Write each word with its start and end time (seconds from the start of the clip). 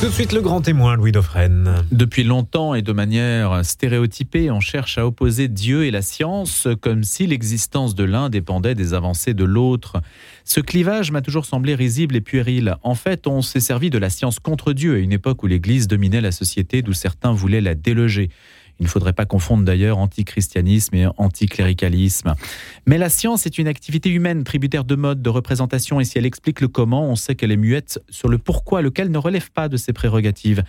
Tout 0.00 0.06
de 0.06 0.12
suite 0.12 0.32
le 0.32 0.40
grand 0.40 0.60
témoin, 0.60 0.94
Louis 0.94 1.10
Dauphren. 1.10 1.74
Depuis 1.90 2.22
longtemps 2.22 2.74
et 2.74 2.82
de 2.82 2.92
manière 2.92 3.64
stéréotypée, 3.64 4.48
on 4.48 4.60
cherche 4.60 4.96
à 4.96 5.04
opposer 5.04 5.48
Dieu 5.48 5.86
et 5.86 5.90
la 5.90 6.02
science 6.02 6.68
comme 6.80 7.02
si 7.02 7.26
l'existence 7.26 7.96
de 7.96 8.04
l'un 8.04 8.30
dépendait 8.30 8.76
des 8.76 8.94
avancées 8.94 9.34
de 9.34 9.42
l'autre. 9.42 9.96
Ce 10.44 10.60
clivage 10.60 11.10
m'a 11.10 11.20
toujours 11.20 11.46
semblé 11.46 11.74
risible 11.74 12.14
et 12.14 12.20
puéril. 12.20 12.76
En 12.84 12.94
fait, 12.94 13.26
on 13.26 13.42
s'est 13.42 13.58
servi 13.58 13.90
de 13.90 13.98
la 13.98 14.08
science 14.08 14.38
contre 14.38 14.72
Dieu 14.72 14.94
à 14.94 14.98
une 14.98 15.12
époque 15.12 15.42
où 15.42 15.48
l'Église 15.48 15.88
dominait 15.88 16.20
la 16.20 16.30
société 16.30 16.80
d'où 16.80 16.92
certains 16.92 17.32
voulaient 17.32 17.60
la 17.60 17.74
déloger. 17.74 18.30
Il 18.80 18.84
ne 18.84 18.88
faudrait 18.88 19.12
pas 19.12 19.26
confondre 19.26 19.64
d'ailleurs 19.64 19.98
antichristianisme 19.98 20.94
et 20.94 21.06
anticléricalisme. 21.16 22.34
Mais 22.86 22.96
la 22.96 23.08
science 23.08 23.44
est 23.44 23.58
une 23.58 23.66
activité 23.66 24.08
humaine, 24.10 24.44
tributaire 24.44 24.84
de 24.84 24.94
mode, 24.94 25.20
de 25.20 25.30
représentation, 25.30 25.98
et 25.98 26.04
si 26.04 26.16
elle 26.18 26.26
explique 26.26 26.60
le 26.60 26.68
comment, 26.68 27.08
on 27.08 27.16
sait 27.16 27.34
qu'elle 27.34 27.50
est 27.50 27.56
muette 27.56 28.00
sur 28.08 28.28
le 28.28 28.38
pourquoi, 28.38 28.80
lequel 28.80 29.10
ne 29.10 29.18
relève 29.18 29.50
pas 29.50 29.68
de 29.68 29.76
ses 29.76 29.92
prérogatives. 29.92 30.62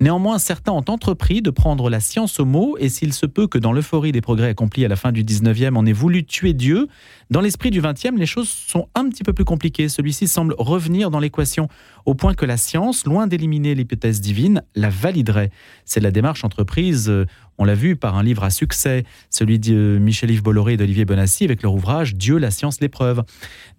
Néanmoins, 0.00 0.38
certains 0.38 0.72
ont 0.72 0.84
entrepris 0.88 1.42
de 1.42 1.50
prendre 1.50 1.90
la 1.90 2.00
science 2.00 2.38
au 2.38 2.44
mot, 2.44 2.76
et 2.78 2.88
s'il 2.88 3.12
se 3.12 3.26
peut 3.26 3.48
que 3.48 3.58
dans 3.58 3.72
l'euphorie 3.72 4.12
des 4.12 4.20
progrès 4.20 4.48
accomplis 4.48 4.84
à 4.84 4.88
la 4.88 4.96
fin 4.96 5.10
du 5.10 5.24
19e, 5.24 5.72
on 5.74 5.86
ait 5.86 5.92
voulu 5.92 6.24
tuer 6.24 6.52
Dieu, 6.52 6.88
dans 7.30 7.40
l'esprit 7.40 7.70
du 7.70 7.80
20e, 7.80 8.16
les 8.16 8.26
choses 8.26 8.48
sont 8.48 8.88
un 8.94 9.08
petit 9.08 9.24
peu 9.24 9.32
plus 9.32 9.44
compliquées. 9.44 9.88
Celui-ci 9.88 10.28
semble 10.28 10.54
revenir 10.58 11.10
dans 11.10 11.18
l'équation, 11.18 11.68
au 12.04 12.14
point 12.14 12.34
que 12.34 12.44
la 12.44 12.56
science, 12.56 13.04
loin 13.04 13.26
d'éliminer 13.26 13.74
l'hypothèse 13.74 14.20
divine, 14.20 14.62
la 14.76 14.90
validerait. 14.90 15.50
C'est 15.84 16.00
la 16.00 16.12
démarche 16.12 16.44
entreprise 16.44 17.08
euh, 17.08 17.26
on 17.58 17.64
l'a 17.64 17.74
vu 17.74 17.96
par 17.96 18.16
un 18.16 18.22
livre 18.22 18.44
à 18.44 18.50
succès, 18.50 19.04
celui 19.30 19.58
de 19.58 19.98
Michel-Yves 20.00 20.42
Bolloré 20.42 20.74
et 20.74 20.76
d'Olivier 20.76 21.04
Bonassi 21.04 21.44
avec 21.44 21.62
leur 21.62 21.72
ouvrage 21.74 22.14
Dieu, 22.14 22.36
la 22.36 22.50
science, 22.50 22.80
l'épreuve. 22.80 23.22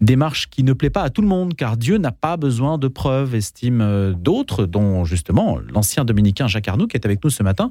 Démarche 0.01 0.49
qui 0.49 0.63
ne 0.63 0.73
plaît 0.73 0.89
pas 0.89 1.03
à 1.03 1.09
tout 1.09 1.21
le 1.21 1.27
monde 1.27 1.55
car 1.55 1.77
Dieu 1.77 1.97
n'a 1.97 2.11
pas 2.11 2.37
besoin 2.37 2.77
de 2.77 2.87
preuves, 2.87 3.35
estiment 3.35 3.83
euh, 3.83 4.13
d'autres, 4.13 4.65
dont 4.65 5.05
justement 5.05 5.59
l'ancien 5.71 6.05
dominicain 6.05 6.47
Jacques 6.47 6.67
Arnoux 6.67 6.87
qui 6.87 6.97
est 6.97 7.05
avec 7.05 7.23
nous 7.23 7.29
ce 7.29 7.43
matin 7.43 7.69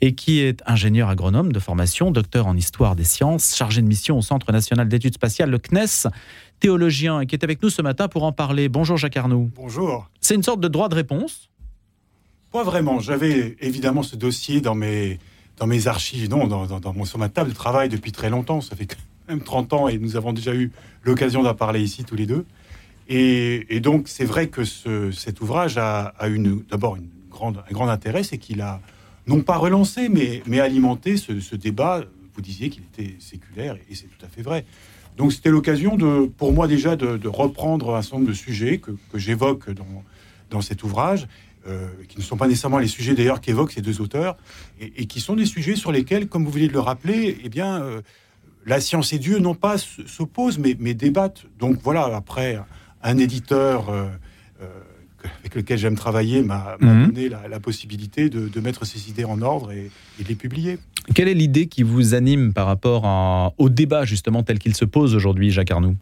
et 0.00 0.14
qui 0.14 0.40
est 0.40 0.62
ingénieur 0.66 1.08
agronome 1.08 1.52
de 1.52 1.58
formation, 1.58 2.10
docteur 2.10 2.46
en 2.46 2.56
histoire 2.56 2.94
des 2.94 3.04
sciences, 3.04 3.56
chargé 3.56 3.80
de 3.80 3.86
mission 3.86 4.18
au 4.18 4.22
Centre 4.22 4.52
national 4.52 4.88
d'études 4.88 5.15
le 5.22 5.58
CNES, 5.58 6.10
théologien 6.60 7.26
qui 7.26 7.34
est 7.34 7.44
avec 7.44 7.62
nous 7.62 7.70
ce 7.70 7.82
matin 7.82 8.08
pour 8.08 8.24
en 8.24 8.32
parler. 8.32 8.68
Bonjour 8.68 8.96
Jacques 8.96 9.16
Arnoux. 9.16 9.50
Bonjour. 9.54 10.08
C'est 10.20 10.34
une 10.34 10.42
sorte 10.42 10.60
de 10.60 10.68
droit 10.68 10.88
de 10.88 10.94
réponse? 10.94 11.50
Pas 12.52 12.62
vraiment. 12.62 13.00
J'avais 13.00 13.56
évidemment 13.60 14.02
ce 14.02 14.16
dossier 14.16 14.60
dans 14.60 14.74
mes 14.74 15.18
dans 15.58 15.66
mes 15.66 15.86
archives, 15.86 16.28
non, 16.28 16.46
dans, 16.46 16.66
dans, 16.66 16.92
mon, 16.92 17.04
sur 17.04 17.18
ma 17.18 17.28
table 17.28 17.50
de 17.50 17.54
travail 17.54 17.88
depuis 17.88 18.12
très 18.12 18.30
longtemps. 18.30 18.60
Ça 18.60 18.76
fait 18.76 18.86
quand 18.86 18.96
même 19.28 19.40
30 19.40 19.72
ans 19.72 19.88
et 19.88 19.98
nous 19.98 20.16
avons 20.16 20.32
déjà 20.32 20.54
eu 20.54 20.70
l'occasion 21.02 21.42
d'en 21.42 21.54
parler 21.54 21.80
ici 21.80 22.04
tous 22.04 22.16
les 22.16 22.26
deux. 22.26 22.44
Et, 23.08 23.80
donc, 23.80 24.08
c'est 24.08 24.24
vrai 24.24 24.48
que 24.48 24.64
cet 24.64 25.40
ouvrage 25.40 25.78
a, 25.78 26.12
une, 26.26 26.62
d'abord 26.68 26.96
une 26.96 27.08
grande, 27.30 27.62
un 27.68 27.72
grand 27.72 27.88
intérêt, 27.88 28.22
c'est 28.22 28.38
qu'il 28.38 28.60
a 28.60 28.80
non 29.26 29.42
pas 29.42 29.56
relancé, 29.56 30.08
mais, 30.08 30.42
mais 30.46 30.60
alimenté 30.60 31.16
ce, 31.16 31.54
débat. 31.54 32.04
Vous 32.34 32.42
disiez 32.42 32.68
qu'il 32.68 32.82
était 32.82 33.16
séculaire, 33.18 33.76
et 33.88 33.94
c'est 33.94 34.08
tout 34.08 34.24
à 34.24 34.28
fait 34.28 34.42
vrai. 34.42 34.66
Donc, 35.16 35.32
c'était 35.32 35.50
l'occasion 35.50 35.96
de, 35.96 36.26
pour 36.26 36.52
moi 36.52 36.68
déjà 36.68 36.96
de, 36.96 37.28
reprendre 37.28 37.94
un 37.94 38.02
certain 38.02 38.18
nombre 38.18 38.28
de 38.28 38.34
sujets 38.34 38.78
que, 38.78 38.92
j'évoque 39.14 39.70
dans, 39.70 40.04
dans 40.50 40.60
cet 40.60 40.82
ouvrage 40.82 41.26
euh, 41.68 41.88
qui 42.08 42.18
ne 42.18 42.22
sont 42.22 42.36
pas 42.36 42.46
nécessairement 42.46 42.78
les 42.78 42.86
sujets 42.86 43.14
d'ailleurs 43.14 43.40
qu'évoquent 43.40 43.72
ces 43.72 43.82
deux 43.82 44.00
auteurs, 44.00 44.36
et, 44.80 45.06
qui 45.06 45.20
sont 45.20 45.34
des 45.34 45.46
sujets 45.46 45.74
sur 45.74 45.90
lesquels, 45.90 46.28
comme 46.28 46.44
vous 46.44 46.50
venez 46.52 46.68
de 46.68 46.72
le 46.72 46.78
rappeler, 46.78 47.38
eh 47.42 47.48
bien, 47.48 47.82
euh, 47.82 48.02
la 48.66 48.80
science 48.80 49.12
et 49.12 49.18
Dieu 49.18 49.40
non 49.40 49.56
pas 49.56 49.76
s'opposent, 49.78 50.58
mais, 50.58 50.76
mais, 50.78 50.94
débattent. 50.94 51.46
Donc 51.58 51.78
voilà, 51.82 52.14
après, 52.14 52.60
un 53.02 53.18
éditeur 53.18 53.88
euh, 53.88 54.06
avec 55.40 55.54
lequel 55.54 55.78
j'aime 55.78 55.96
travailler 55.96 56.42
m'a 56.42 56.76
mhm. 56.80 57.06
donné 57.06 57.28
la, 57.28 57.60
possibilité 57.60 58.28
de, 58.28 58.60
mettre 58.60 58.84
ces 58.84 59.10
idées 59.10 59.24
en 59.24 59.42
ordre 59.42 59.72
et, 59.72 59.90
de 60.18 60.28
les 60.28 60.34
publier. 60.34 60.78
Quelle 61.14 61.28
est 61.28 61.34
l'idée 61.34 61.66
qui 61.66 61.82
vous 61.82 62.14
anime 62.14 62.52
par 62.52 62.66
rapport 62.66 63.52
au 63.58 63.68
débat 63.68 64.04
justement 64.04 64.42
tel 64.42 64.58
qu'il 64.58 64.74
se 64.74 64.84
pose 64.84 65.14
aujourd'hui, 65.14 65.50
Jacques 65.50 65.70
Arnoux? 65.70 65.96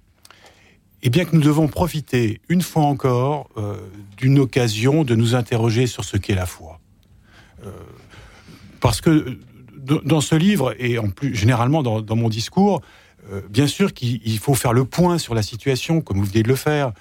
Et 1.02 1.10
bien 1.10 1.26
que 1.26 1.36
nous 1.36 1.42
devons 1.42 1.68
profiter, 1.68 2.40
une 2.48 2.62
fois 2.62 2.84
encore, 2.84 3.50
euh, 3.58 3.76
d'une 4.16 4.38
occasion 4.38 5.04
de 5.04 5.14
nous 5.14 5.34
interroger 5.34 5.86
sur 5.86 6.02
ce 6.02 6.16
qu'est 6.16 6.34
la 6.34 6.46
foi. 6.46 6.80
Euh, 7.66 7.70
parce 8.80 9.02
que 9.02 9.38
dans 10.04 10.22
ce 10.22 10.34
livre, 10.34 10.74
et 10.78 10.98
en 10.98 11.10
plus 11.10 11.34
généralement 11.34 11.82
dans, 11.82 12.16
mon 12.16 12.30
discours, 12.30 12.80
bien 13.48 13.66
sûr 13.66 13.94
qu'il 13.94 14.38
faut 14.38 14.54
faire 14.54 14.72
le 14.72 14.84
point 14.84 15.18
sur 15.18 15.34
la 15.34 15.42
situation, 15.42 16.00
comme 16.00 16.18
vous 16.18 16.24
venez 16.24 16.42
de 16.42 16.48
le 16.48 16.56
faire, 16.56 16.92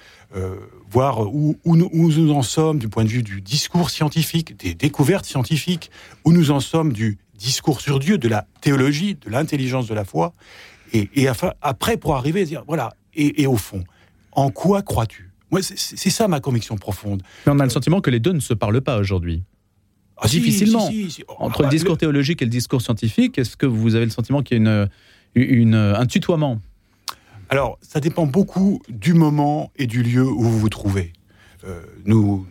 voir 0.90 1.20
où, 1.20 1.58
où, 1.64 1.76
nous, 1.76 1.90
où, 1.92 2.10
nous, 2.10 2.32
en 2.32 2.42
sommes 2.42 2.78
du 2.78 2.88
point 2.88 3.04
de 3.04 3.08
vue 3.08 3.22
du 3.22 3.40
discours 3.40 3.90
scientifique, 3.90 4.56
des 4.58 4.74
découvertes 4.74 5.26
scientifiques, 5.26 5.90
où 6.24 6.32
nous 6.32 6.50
en 6.50 6.60
sommes 6.60 6.92
du 6.92 7.18
discours 7.38 7.80
sur 7.80 7.98
Dieu, 7.98 8.18
de 8.18 8.28
la 8.28 8.46
théologie, 8.60 9.16
de 9.16 9.30
l'intelligence 9.30 9.86
de 9.86 9.94
la 9.94 10.04
foi, 10.04 10.32
et, 10.92 11.10
et 11.14 11.28
après 11.28 11.96
pour 11.96 12.16
arriver 12.16 12.42
à 12.42 12.44
dire, 12.44 12.64
voilà, 12.66 12.94
et, 13.14 13.42
et 13.42 13.46
au 13.46 13.56
fond, 13.56 13.84
en 14.32 14.50
quoi 14.50 14.82
crois-tu? 14.82 15.30
Moi, 15.50 15.62
c'est 15.62 16.10
ça 16.10 16.26
ma 16.26 16.40
conviction 16.40 16.76
profonde. 16.76 17.22
Mais 17.46 17.52
on 17.52 17.60
a 17.60 17.64
le 17.64 17.70
sentiment 17.70 18.00
que 18.00 18.10
les 18.10 18.18
deux 18.18 18.32
ne 18.32 18.40
se 18.40 18.54
parlent 18.54 18.80
pas 18.80 18.98
aujourd'hui. 18.98 19.44
Ah, 20.16 20.26
Difficilement. 20.26 20.90
Entre 21.38 21.62
le 21.62 21.68
ah, 21.68 21.70
discours 21.70 21.98
théologique 21.98 22.42
et 22.42 22.44
le 22.44 22.50
discours 22.50 22.82
scientifique, 22.82 23.38
est-ce 23.38 23.56
que 23.56 23.66
vous 23.66 23.94
avez 23.94 24.04
le 24.04 24.10
sentiment 24.10 24.42
qu'il 24.42 24.56
y 24.56 24.60
a 24.60 24.62
une, 24.62 24.88
un 25.36 26.06
tutoiement 26.06 26.60
Alors, 27.48 27.78
ça 27.82 28.00
dépend 28.00 28.26
beaucoup 28.26 28.80
du 28.88 29.14
moment 29.14 29.70
et 29.76 29.86
du 29.86 30.02
lieu 30.02 30.24
où 30.24 30.42
vous 30.42 30.58
vous 30.58 30.68
trouvez. 30.68 31.12
Euh, 31.66 31.80
nous, 32.04 32.46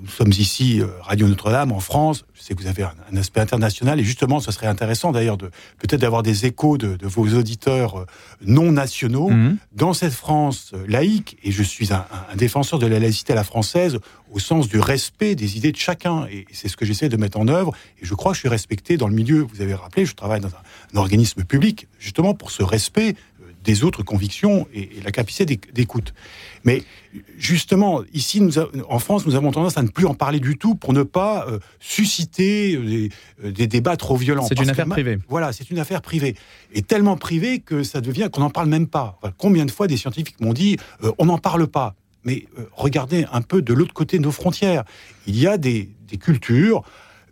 nous 0.00 0.08
sommes 0.08 0.32
ici, 0.32 0.80
euh, 0.80 0.86
Radio 1.02 1.28
Notre-Dame, 1.28 1.72
en 1.72 1.80
France. 1.80 2.24
Je 2.34 2.42
sais 2.42 2.54
que 2.54 2.62
vous 2.62 2.68
avez 2.68 2.82
un, 2.82 3.16
aspect 3.16 3.40
international 3.40 4.00
et 4.00 4.04
justement, 4.04 4.40
ce 4.40 4.50
serait 4.50 4.66
intéressant 4.66 5.12
d'ailleurs 5.12 5.36
de 5.36 5.50
peut-être 5.78 6.00
d'avoir 6.00 6.22
des 6.22 6.46
échos 6.46 6.78
de, 6.78 6.96
vos 7.02 7.26
auditeurs 7.34 8.00
euh, 8.00 8.06
non 8.44 8.72
nationaux 8.72 9.28
mhm. 9.28 9.58
dans 9.74 9.92
cette 9.92 10.12
France 10.12 10.72
euh, 10.74 10.84
laïque. 10.88 11.38
Et 11.42 11.52
je 11.52 11.62
suis 11.62 11.92
un, 11.92 12.06
défenseur 12.36 12.78
de 12.78 12.86
la 12.86 12.98
laïcité 12.98 13.32
à 13.32 13.36
la 13.36 13.44
française 13.44 13.98
au 14.32 14.38
sens 14.38 14.68
du 14.68 14.78
respect 14.78 15.34
des 15.34 15.56
idées 15.56 15.72
de 15.72 15.76
chacun. 15.76 16.26
Et 16.30 16.46
c'est 16.52 16.68
ce 16.68 16.76
que 16.76 16.84
j'essaie 16.84 17.08
de 17.08 17.16
mettre 17.16 17.38
en 17.38 17.48
œuvre. 17.48 17.74
Et 18.00 18.06
je 18.06 18.14
crois 18.14 18.32
que 18.32 18.36
je 18.36 18.40
suis 18.40 18.48
respecté 18.48 18.96
dans 18.96 19.08
le 19.08 19.14
milieu. 19.14 19.42
Vous 19.42 19.60
avez 19.60 19.74
rappelé, 19.74 20.06
je 20.06 20.14
travaille 20.14 20.40
dans 20.40 20.48
un 20.48 20.96
organisme 20.96 21.44
public 21.44 21.88
justement 21.98 22.34
pour 22.34 22.50
ce 22.50 22.62
respect 22.62 23.16
des 23.62 23.84
autres 23.84 24.02
convictions 24.02 24.66
et, 24.72 24.88
la 25.04 25.10
capacité 25.10 25.58
d'écoute. 25.72 26.14
Mais 26.64 26.82
justement, 27.36 28.02
ici, 28.12 28.40
nous 28.40 28.58
en 28.58 28.98
France, 28.98 29.26
nous 29.26 29.34
avons 29.34 29.50
tendance 29.50 29.76
à 29.76 29.82
ne 29.82 29.88
plus 29.88 30.06
en 30.06 30.14
parler 30.14 30.40
du 30.40 30.56
tout 30.56 30.74
pour 30.74 30.92
ne 30.92 31.02
pas 31.02 31.46
euh, 31.46 31.58
susciter 31.78 32.74
euh, 32.74 33.08
euh, 33.44 33.52
des, 33.52 33.66
débats 33.66 33.96
trop 33.96 34.16
violents. 34.16 34.46
C'est 34.48 34.60
une 34.60 34.70
affaire 34.70 34.86
privée. 34.86 35.18
Voilà, 35.28 35.52
c'est 35.52 35.70
une 35.70 35.78
affaire 35.78 36.02
privée. 36.02 36.36
Et 36.72 36.82
tellement 36.82 37.16
privée 37.16 37.60
que 37.60 37.82
ça 37.82 38.00
devient 38.00 38.28
qu'on 38.32 38.40
n'en 38.40 38.50
parle 38.50 38.68
même 38.68 38.86
pas. 38.86 39.18
combien 39.38 39.64
de 39.64 39.70
fois 39.70 39.86
des 39.86 39.96
scientifiques 39.96 40.40
m'ont 40.40 40.52
dit 40.52 40.76
on 41.18 41.26
n'en 41.26 41.38
parle 41.38 41.66
pas 41.66 41.94
Mais 42.24 42.46
regardez 42.72 43.26
un 43.32 43.42
peu 43.42 43.62
de 43.62 43.74
l'autre 43.74 43.94
côté 43.94 44.18
de 44.18 44.22
nos 44.22 44.32
frontières. 44.32 44.84
Il 45.26 45.38
y 45.38 45.46
a 45.46 45.58
des, 45.58 45.90
cultures, 46.20 46.82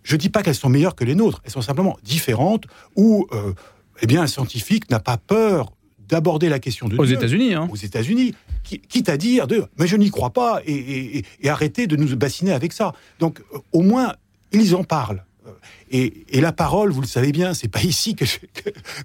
je 0.02 0.14
ne 0.14 0.20
dis 0.20 0.28
pas 0.28 0.42
qu'elles 0.42 0.54
sont 0.54 0.68
meilleures 0.68 0.94
que 0.94 1.04
les 1.04 1.14
nôtres, 1.14 1.40
elles 1.44 1.50
sont 1.50 1.62
simplement 1.62 1.96
différentes, 2.04 2.64
où 2.96 3.26
eh 4.00 4.06
bien, 4.06 4.22
un 4.22 4.26
scientifique 4.26 4.90
n'a 4.90 5.00
pas 5.00 5.16
peur 5.16 5.72
d'aborder 6.08 6.48
la 6.48 6.58
question 6.58 6.88
de 6.88 6.96
aux 6.96 7.04
États-Unis, 7.04 7.54
hein. 7.54 7.68
aux 7.70 7.76
États-Unis, 7.76 8.34
quitte 8.62 9.08
à 9.08 9.16
dire 9.16 9.46
de 9.46 9.64
mais 9.78 9.86
je 9.86 9.96
n'y 9.96 10.10
crois 10.10 10.30
pas 10.30 10.60
et, 10.66 11.24
arrêter 11.44 11.86
de 11.86 11.96
nous 11.96 12.16
bassiner 12.16 12.52
avec 12.52 12.72
ça. 12.72 12.92
Donc 13.18 13.40
euh, 13.54 13.58
au 13.72 13.82
moins 13.82 14.14
ils 14.52 14.74
en 14.74 14.84
parlent. 14.84 15.24
Euh, 15.46 15.50
et, 15.90 16.40
la 16.40 16.52
parole, 16.52 16.90
vous 16.90 17.00
le 17.00 17.06
savez 17.06 17.32
bien, 17.32 17.54
c'est 17.54 17.68
pas 17.68 17.82
ici 17.82 18.14
que 18.14 18.24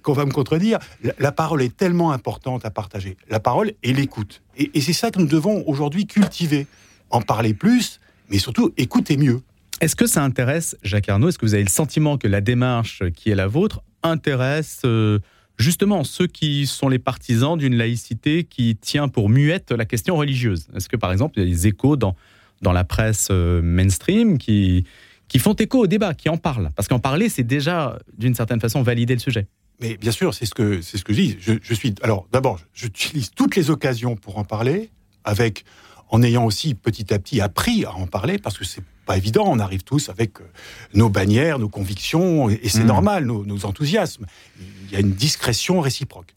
qu'on 0.02 0.14
va 0.14 0.26
me 0.26 0.32
contredire. 0.32 0.80
La, 1.20 1.32
parole 1.32 1.62
est 1.62 1.76
tellement 1.76 2.12
importante 2.12 2.66
à 2.66 2.72
partager. 2.72 3.18
La 3.30 3.40
parole 3.40 3.74
et 3.84 3.94
l'écoute. 3.94 4.42
Et, 4.58 4.72
et 4.74 4.82
c'est 4.82 4.94
ça 4.94 5.12
que 5.12 5.20
nous 5.20 5.28
devons 5.28 5.64
aujourd'hui 5.68 6.06
cultiver. 6.06 6.68
En 7.10 7.22
parler 7.22 7.54
plus, 7.54 8.00
mais 8.30 8.40
surtout 8.40 8.74
écouter 8.76 9.18
mieux. 9.18 9.42
Est-ce 9.82 9.96
que 9.96 10.08
ça 10.08 10.24
intéresse 10.24 10.76
Jacques 10.82 11.10
Arnaud? 11.10 11.30
Est-ce 11.30 11.38
que 11.38 11.46
vous 11.46 11.54
avez 11.54 11.64
le 11.64 11.70
sentiment 11.70 12.18
que 12.18 12.28
la 12.28 12.42
démarche 12.42 13.04
qui 13.16 13.30
est 13.30 13.36
la 13.36 13.48
vôtre 13.48 13.82
intéresse 14.02 14.82
euh, 14.86 15.20
justement 15.58 16.04
ceux 16.04 16.28
qui 16.28 16.68
sont 16.68 16.90
les 16.90 17.00
partisans 17.00 17.58
d'une 17.58 17.76
laïcité 17.76 18.44
qui 18.44 18.76
tient 18.76 19.08
pour 19.08 19.30
muette 19.30 19.72
la 19.72 19.86
question 19.86 20.16
religieuse 20.16 20.68
Est-ce 20.76 20.90
que 20.90 20.98
par 20.98 21.12
exemple 21.12 21.40
il 21.40 21.44
y 21.44 21.48
a 21.48 21.50
des 21.50 21.68
échos 21.68 21.96
dans, 21.96 22.16
dans 22.62 22.72
la 22.72 22.84
presse 22.84 23.28
euh, 23.32 23.62
mainstream 23.62 24.38
qui, 24.38 24.86
qui 25.28 25.40
font 25.40 25.54
écho 25.54 25.80
au 25.80 25.88
débat, 25.88 26.14
qui 26.14 26.30
en 26.30 26.38
parlent? 26.38 26.72
Parce 26.76 26.88
qu'en 26.88 27.00
parler, 27.00 27.30
c'est 27.30 27.44
déjà 27.44 28.00
d'une 28.18 28.36
certaine 28.36 28.60
façon 28.60 28.82
valider 28.82 29.14
le 29.14 29.20
sujet. 29.20 29.48
Mais 29.80 29.98
bien 29.98 30.12
sûr, 30.12 30.34
c'est 30.34 30.46
ce 30.46 30.54
que 30.54 30.82
c'est 30.82 30.98
ce 30.98 31.04
que 31.04 31.14
je 31.14 31.22
dis. 31.22 31.38
Je, 31.40 31.74
suis 31.74 31.96
alors 32.04 32.28
d'abord, 32.32 32.60
j'utilise 32.74 33.32
toutes 33.32 33.56
les 33.56 33.70
occasions 33.70 34.16
pour 34.16 34.38
en 34.38 34.44
parler, 34.44 34.92
avec 35.24 35.66
en 36.14 36.22
ayant 36.22 36.46
aussi 36.46 36.76
petit 36.76 37.12
à 37.12 37.18
petit 37.18 37.42
appris 37.42 37.86
à 37.86 37.94
en 37.94 38.06
parler, 38.06 38.38
parce 38.38 38.56
que 38.56 38.64
c'est 38.64 38.84
pas 39.08 39.18
évident. 39.18 39.46
On 39.48 39.58
arrive 39.58 39.84
tous 39.84 40.10
avec 40.10 40.40
euh, 40.40 40.44
nos 40.94 41.10
bannières, 41.10 41.58
nos 41.58 41.70
convictions, 41.70 42.50
et 42.52 42.70
c'est 42.70 42.84
mmh. 42.84 42.88
normal, 42.88 43.26
nos, 43.26 43.66
enthousiasmes. 43.66 44.28
Il 44.60 44.94
y 44.94 44.96
a 44.96 45.00
une 45.00 45.14
discrétion 45.14 45.82
réciproque. 45.82 46.36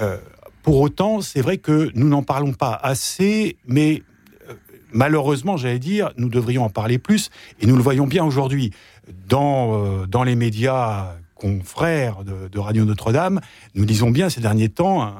Euh, 0.00 0.18
pour 0.64 0.80
autant, 0.80 1.20
c'est 1.20 1.40
vrai 1.40 1.58
que 1.58 1.92
nous 1.94 2.08
n'en 2.08 2.24
parlons 2.24 2.52
pas 2.52 2.72
assez, 2.82 3.56
mais 3.64 4.02
euh, 4.50 4.54
malheureusement, 4.90 5.56
j'allais 5.56 5.78
dire, 5.78 6.10
nous 6.16 6.28
devrions 6.28 6.64
en 6.64 6.70
parler 6.70 6.98
plus, 6.98 7.30
et 7.60 7.66
nous 7.66 7.76
le 7.76 7.82
voyons 7.82 8.08
bien 8.08 8.24
aujourd'hui. 8.24 8.72
Dans, 9.28 10.02
euh, 10.02 10.06
dans 10.06 10.24
les 10.24 10.34
médias 10.34 11.14
confrères 11.36 12.24
de, 12.24 12.58
Radio 12.58 12.84
Notre-Dame, 12.84 13.40
nous 13.76 13.84
disons 13.84 14.10
bien 14.10 14.30
ces 14.30 14.40
derniers 14.40 14.68
temps 14.68 15.12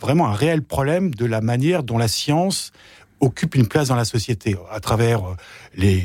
vraiment 0.00 0.28
un 0.28 0.32
réel 0.32 0.62
problème 0.62 1.12
de 1.12 1.26
la 1.26 1.40
manière 1.40 1.82
dont 1.82 1.98
la 1.98 2.06
science 2.06 2.72
occupe 3.20 3.54
une 3.54 3.66
place 3.66 3.88
dans 3.88 3.96
la 3.96 4.04
société, 4.04 4.56
à 4.70 4.80
travers 4.80 5.24
euh, 5.24 5.34
les, 5.74 6.02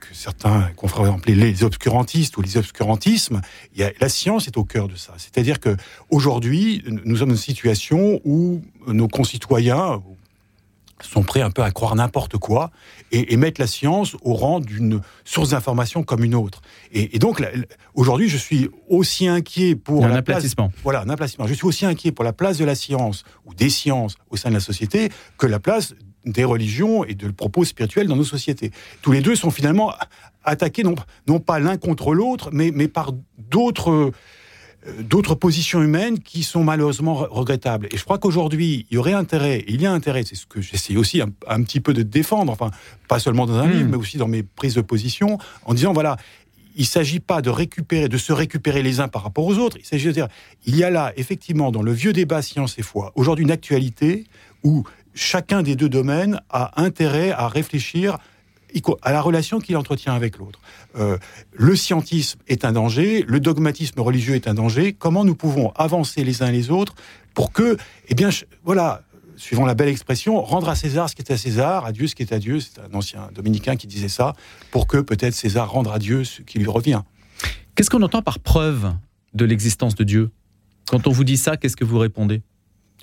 que 0.00 0.14
certains 0.14 0.70
confrères 0.76 1.12
appeler 1.12 1.34
les 1.34 1.64
obscurantistes 1.64 2.36
ou 2.36 2.42
les 2.42 2.56
obscurantismes, 2.56 3.40
il 3.74 3.80
y 3.80 3.84
a, 3.84 3.92
la 4.00 4.08
science 4.08 4.46
est 4.46 4.56
au 4.56 4.64
cœur 4.64 4.88
de 4.88 4.96
ça. 4.96 5.14
C'est-à-dire 5.16 5.60
que 5.60 5.76
aujourd'hui, 6.10 6.82
nous 7.04 7.16
sommes 7.16 7.28
dans 7.28 7.34
une 7.34 7.40
situation 7.40 8.20
où 8.24 8.62
nos 8.86 9.08
concitoyens, 9.08 10.00
sont 11.04 11.22
prêts 11.22 11.42
un 11.42 11.50
peu 11.50 11.62
à 11.62 11.70
croire 11.70 11.94
n'importe 11.94 12.36
quoi 12.38 12.70
et, 13.12 13.36
mettre 13.36 13.60
la 13.60 13.66
science 13.66 14.16
au 14.22 14.34
rang 14.34 14.60
d'une 14.60 15.00
source 15.24 15.50
d'information 15.50 16.02
comme 16.02 16.24
une 16.24 16.34
autre. 16.34 16.60
Et, 16.92 17.18
donc 17.18 17.42
aujourd'hui, 17.94 18.28
je 18.28 18.36
suis 18.36 18.68
aussi 18.88 19.26
inquiet 19.26 19.74
pour 19.74 20.04
un 20.04 20.12
aplatissement. 20.12 20.72
voilà, 20.82 21.02
un 21.02 21.08
aplatissement. 21.08 21.46
Je 21.46 21.54
suis 21.54 21.66
aussi 21.66 21.86
inquiet 21.86 22.12
pour 22.12 22.24
la 22.24 22.32
place 22.32 22.58
de 22.58 22.64
la 22.64 22.74
science 22.74 23.24
ou 23.46 23.54
des 23.54 23.70
sciences 23.70 24.16
au 24.30 24.36
sein 24.36 24.50
de 24.50 24.54
la 24.54 24.60
société 24.60 25.10
que 25.38 25.46
la 25.46 25.58
place 25.58 25.94
des 26.24 26.44
religions 26.44 27.04
et 27.04 27.14
de 27.14 27.30
propos 27.30 27.64
spirituels 27.64 28.06
dans 28.06 28.16
nos 28.16 28.24
sociétés. 28.24 28.70
Tous 29.02 29.12
les 29.12 29.20
deux 29.20 29.36
sont 29.36 29.50
finalement 29.50 29.92
attaqués 30.44 30.82
non, 30.82 30.94
non 31.26 31.40
pas 31.40 31.58
l'un 31.58 31.76
contre 31.76 32.14
l'autre, 32.14 32.50
mais, 32.52 32.70
mais 32.74 32.88
par 32.88 33.12
d'autres 33.38 34.12
euh, 34.86 35.02
d'autres 35.02 35.34
positions 35.34 35.82
humaines 35.82 36.20
qui 36.20 36.42
sont 36.42 36.64
malheureusement 36.64 37.14
regrettables. 37.14 37.86
Et 37.92 37.98
je 37.98 38.04
crois 38.04 38.16
qu'aujourd'hui, 38.16 38.86
il 38.90 38.94
y 38.94 38.98
aurait 38.98 39.12
intérêt, 39.12 39.62
il 39.68 39.82
y 39.82 39.86
a 39.86 39.92
intérêt, 39.92 40.22
c'est 40.24 40.36
ce 40.36 40.46
que 40.46 40.62
j'essaie 40.62 40.96
aussi 40.96 41.20
un, 41.20 41.62
petit 41.62 41.80
peu 41.80 41.92
de 41.92 42.02
défendre, 42.02 42.50
enfin, 42.50 42.70
pas 43.06 43.18
seulement 43.18 43.44
dans 43.44 43.58
un 43.58 43.66
hmm. 43.66 43.72
livre, 43.72 43.88
mais 43.90 43.96
aussi 43.98 44.16
dans 44.16 44.28
mes 44.28 44.42
prises 44.42 44.74
de 44.74 44.80
position, 44.80 45.36
en 45.66 45.74
disant, 45.74 45.92
voilà, 45.92 46.16
il 46.76 46.82
ne 46.82 46.86
s'agit 46.86 47.20
pas 47.20 47.42
de 47.42 47.50
récupérer, 47.50 48.08
de 48.08 48.16
se 48.16 48.32
récupérer 48.32 48.82
les 48.82 49.00
uns 49.00 49.08
par 49.08 49.22
rapport 49.22 49.44
aux 49.44 49.58
autres. 49.58 49.76
Il 49.78 49.84
s'agit 49.84 50.06
de 50.06 50.12
dire, 50.12 50.28
il 50.64 50.76
y 50.76 50.82
a 50.82 50.88
là, 50.88 51.12
effectivement, 51.16 51.70
dans 51.70 51.82
le 51.82 51.92
vieux 51.92 52.14
débat 52.14 52.40
science 52.40 52.78
et 52.78 52.82
foi, 52.82 53.12
aujourd'hui 53.16 53.44
une 53.44 53.50
actualité 53.50 54.24
où 54.62 54.84
chacun 55.14 55.62
des 55.62 55.76
deux 55.76 55.88
domaines 55.88 56.40
a 56.50 56.80
intérêt 56.82 57.30
à 57.30 57.48
réfléchir 57.48 58.18
à 59.02 59.12
la 59.12 59.20
relation 59.20 59.58
qu'il 59.58 59.76
entretient 59.76 60.14
avec 60.14 60.38
l'autre. 60.38 60.60
Euh, 60.96 61.18
le 61.52 61.76
scientisme 61.76 62.38
est 62.48 62.64
un 62.64 62.72
danger, 62.72 63.24
le 63.26 63.40
dogmatisme 63.40 64.00
religieux 64.00 64.34
est 64.34 64.48
un 64.48 64.54
danger. 64.54 64.92
Comment 64.92 65.24
nous 65.24 65.34
pouvons 65.34 65.72
avancer 65.74 66.24
les 66.24 66.42
uns 66.42 66.50
les 66.50 66.70
autres 66.70 66.94
pour 67.34 67.52
que, 67.52 67.76
eh 68.08 68.14
bien, 68.14 68.30
voilà, 68.64 69.02
suivant 69.36 69.66
la 69.66 69.74
belle 69.74 69.88
expression, 69.88 70.40
rendre 70.42 70.68
à 70.68 70.74
César 70.74 71.08
ce 71.08 71.14
qui 71.14 71.22
est 71.22 71.32
à 71.32 71.36
César, 71.36 71.84
à 71.84 71.92
Dieu 71.92 72.06
ce 72.06 72.14
qui 72.14 72.22
est 72.22 72.32
à 72.32 72.38
Dieu. 72.38 72.60
C'est 72.60 72.80
un 72.80 72.94
ancien 72.94 73.28
dominicain 73.34 73.76
qui 73.76 73.86
disait 73.86 74.08
ça, 74.08 74.34
pour 74.70 74.86
que 74.86 74.98
peut-être 74.98 75.34
César 75.34 75.70
rende 75.70 75.88
à 75.88 75.98
Dieu 75.98 76.24
ce 76.24 76.42
qui 76.42 76.58
lui 76.58 76.68
revient. 76.68 77.02
Qu'est-ce 77.74 77.90
qu'on 77.90 78.02
entend 78.02 78.22
par 78.22 78.38
preuve 78.38 78.92
de 79.34 79.44
l'existence 79.44 79.94
de 79.94 80.04
Dieu? 80.04 80.30
Quand 80.88 81.06
on 81.06 81.10
vous 81.10 81.24
dit 81.24 81.36
ça, 81.36 81.56
qu'est-ce 81.56 81.76
que 81.76 81.84
vous 81.84 81.98
répondez? 81.98 82.42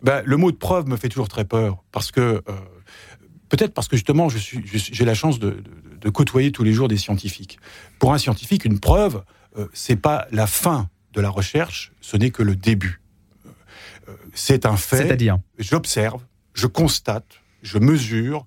Ben, 0.03 0.21
Le 0.25 0.38
mot 0.38 0.51
de 0.51 0.57
preuve 0.57 0.88
me 0.88 0.97
fait 0.97 1.09
toujours 1.09 1.27
très 1.27 1.45
peur, 1.45 1.83
parce 1.91 2.11
que... 2.11 2.41
Euh, 2.47 2.53
Peut-être 3.49 3.73
parce 3.73 3.88
que 3.88 3.95
justement, 3.95 4.27
j'ai 4.29 5.05
la 5.05 5.13
chance 5.13 5.39
de, 5.39 5.63
côtoyer 6.13 6.51
tous 6.51 6.63
les 6.63 6.73
jours 6.73 6.88
des 6.88 6.97
scientifiques. 6.97 7.59
Pour 7.99 8.13
un 8.13 8.17
scientifique, 8.17 8.65
une 8.65 8.79
preuve, 8.79 9.23
euh, 9.57 9.67
c'est 9.73 9.95
pas 9.95 10.27
la 10.31 10.47
fin 10.47 10.89
de 11.13 11.21
la 11.21 11.29
recherche, 11.29 11.91
ce 12.01 12.17
n'est 12.17 12.31
que 12.31 12.44
le 12.44 12.55
début. 12.55 13.01
Euh, 14.07 14.13
c'est 14.33 14.65
un 14.65 14.77
fait. 14.77 14.97
C'est-à-dire 14.97 15.39
J'observe, 15.57 16.23
je 16.53 16.67
constate, 16.67 17.41
je 17.61 17.77
mesure, 17.77 18.45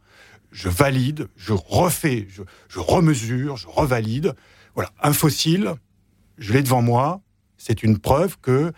je 0.53 0.69
valide, 0.69 1.29
je 1.37 1.53
refais, 1.53 2.27
je, 2.31 2.43
je 2.69 2.79
remesure, 2.79 3.57
je 3.57 3.69
revalide. 3.69 4.35
Voilà, 4.75 4.91
un 5.03 5.13
fossile, 5.13 5.75
je 6.39 6.53
l'ai 6.53 6.63
devant 6.63 6.83
moi, 6.83 7.21
c'est 7.57 7.83
une 7.83 7.99
preuve 7.99 8.39
que 8.41 8.73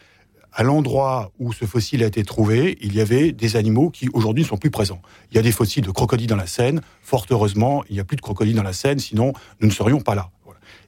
à 0.53 0.63
l'endroit 0.63 1.33
où 1.39 1.53
ce 1.53 1.65
fossile 1.65 2.03
a 2.05 2.07
été 2.07 2.25
trouvé, 2.25 2.79
il 2.81 2.95
y 2.95 3.01
avait 3.01 3.33
des 3.33 3.57
animaux 3.57 3.91
qui 3.91 4.09
aujourd'hui 4.13 4.45
ne 4.45 4.49
sont 4.49 4.57
plus 4.57 4.71
présents. 4.71 5.01
Il 5.31 5.37
y 5.37 5.39
a 5.39 5.43
des 5.43 5.53
fossiles 5.53 5.85
de 5.85 5.91
crocodiles 5.91 6.29
dans 6.29 6.37
la 6.37 6.47
Seine. 6.47 6.83
Fort 7.03 7.27
heureusement, 7.31 7.85
il 7.89 7.95
n'y 7.95 8.01
a 8.01 8.05
plus 8.05 8.17
de 8.17 8.21
crocodiles 8.21 8.57
dans 8.57 8.63
la 8.63 8.73
Seine, 8.73 8.99
sinon 8.99 9.33
nous 9.61 9.69
ne 9.69 9.73
serions 9.73 10.01
pas 10.01 10.15
là. 10.15 10.31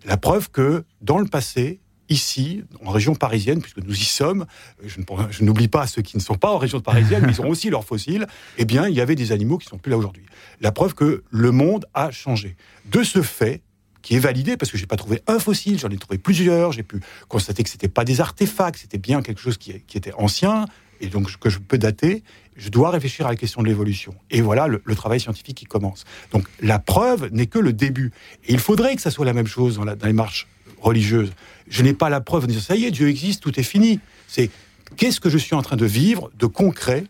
La 0.04 0.18
preuve 0.18 0.50
que 0.50 0.84
dans 1.00 1.18
le 1.18 1.24
passé, 1.24 1.80
ici, 2.10 2.62
en 2.84 2.90
région 2.90 3.14
parisienne, 3.14 3.60
puisque 3.60 3.78
nous 3.78 3.94
y 3.94 4.04
sommes, 4.04 4.44
je, 4.84 5.42
n'oublie 5.42 5.68
pas 5.68 5.86
ceux 5.86 6.02
qui 6.02 6.16
ne 6.16 6.22
sont 6.22 6.34
pas 6.34 6.50
en 6.50 6.58
région 6.58 6.80
parisienne, 6.80 7.24
mais 7.26 7.32
ils 7.32 7.40
ont 7.44 7.48
aussi 7.48 7.70
leurs 7.70 7.84
fossiles, 7.84 8.26
eh 8.58 8.64
bien, 8.64 8.88
il 8.88 8.94
y 8.94 9.00
avait 9.00 9.14
des 9.14 9.32
animaux 9.32 9.58
qui 9.58 9.66
ne 9.66 9.70
sont 9.70 9.78
plus 9.78 9.90
là 9.90 9.96
aujourd'hui. 9.96 10.24
La 10.60 10.72
preuve 10.72 10.94
que 10.94 11.24
le 11.30 11.50
monde 11.50 11.86
a 11.94 12.10
changé. 12.10 12.56
De 12.86 13.02
ce 13.02 13.22
fait, 13.22 13.62
qui 14.04 14.14
est 14.14 14.20
validé 14.20 14.56
parce 14.58 14.70
que 14.70 14.76
j'ai 14.76 14.86
pas 14.86 14.96
trouvé 14.96 15.22
un 15.26 15.38
fossile, 15.38 15.78
j'en 15.78 15.88
ai 15.88 15.96
trouvé 15.96 16.18
plusieurs. 16.18 16.72
J'ai 16.72 16.82
pu 16.82 17.00
constater 17.26 17.64
que 17.64 17.70
c'était 17.70 17.88
pas 17.88 18.04
des 18.04 18.20
artefacts, 18.20 18.78
c'était 18.78 18.98
bien 18.98 19.22
quelque 19.22 19.40
chose 19.40 19.56
qui, 19.56 19.72
était 19.72 20.12
ancien 20.18 20.66
et 21.00 21.06
donc 21.06 21.34
que 21.38 21.48
je 21.48 21.58
peux 21.58 21.78
dater. 21.78 22.22
Je 22.54 22.68
dois 22.68 22.90
réfléchir 22.90 23.26
à 23.26 23.30
la 23.30 23.36
question 23.36 23.62
de 23.62 23.66
l'évolution. 23.66 24.14
Et 24.30 24.42
voilà 24.42 24.68
le, 24.68 24.94
travail 24.94 25.20
scientifique 25.20 25.56
qui 25.56 25.64
commence. 25.64 26.04
Donc 26.32 26.46
la 26.60 26.78
preuve 26.78 27.30
n'est 27.32 27.46
que 27.46 27.58
le 27.58 27.72
début. 27.72 28.12
Et 28.44 28.52
il 28.52 28.58
faudrait 28.58 28.94
que 28.94 29.00
ça 29.00 29.10
soit 29.10 29.24
la 29.24 29.32
même 29.32 29.46
chose 29.46 29.76
dans, 29.76 29.86
dans 29.86 30.06
les 30.06 30.12
marches 30.12 30.46
religieuses. 30.82 31.32
Je 31.66 31.82
n'ai 31.82 31.94
pas 31.94 32.10
la 32.10 32.20
preuve 32.20 32.46
de 32.46 32.52
dire 32.52 32.62
ça 32.62 32.76
y 32.76 32.84
est, 32.84 32.90
Dieu 32.90 33.08
existe, 33.08 33.42
tout 33.42 33.58
est 33.58 33.64
fini. 33.64 34.00
C'est 34.28 34.50
qu'est-ce 34.98 35.18
que 35.18 35.30
je 35.30 35.38
suis 35.38 35.54
en 35.54 35.62
train 35.62 35.76
de 35.76 35.86
vivre 35.86 36.30
de 36.38 36.44
concret, 36.44 37.06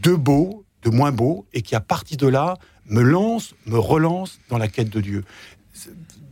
de 0.00 0.14
beau, 0.14 0.64
de 0.82 0.88
moins 0.88 1.12
beau, 1.12 1.44
et 1.52 1.60
qui 1.60 1.74
à 1.74 1.80
partir 1.80 2.16
de 2.16 2.26
là 2.26 2.56
me 2.86 3.02
lance, 3.02 3.54
me 3.66 3.78
relance 3.78 4.40
dans 4.48 4.58
la 4.58 4.66
quête 4.66 4.88
de 4.88 5.00
Dieu 5.00 5.24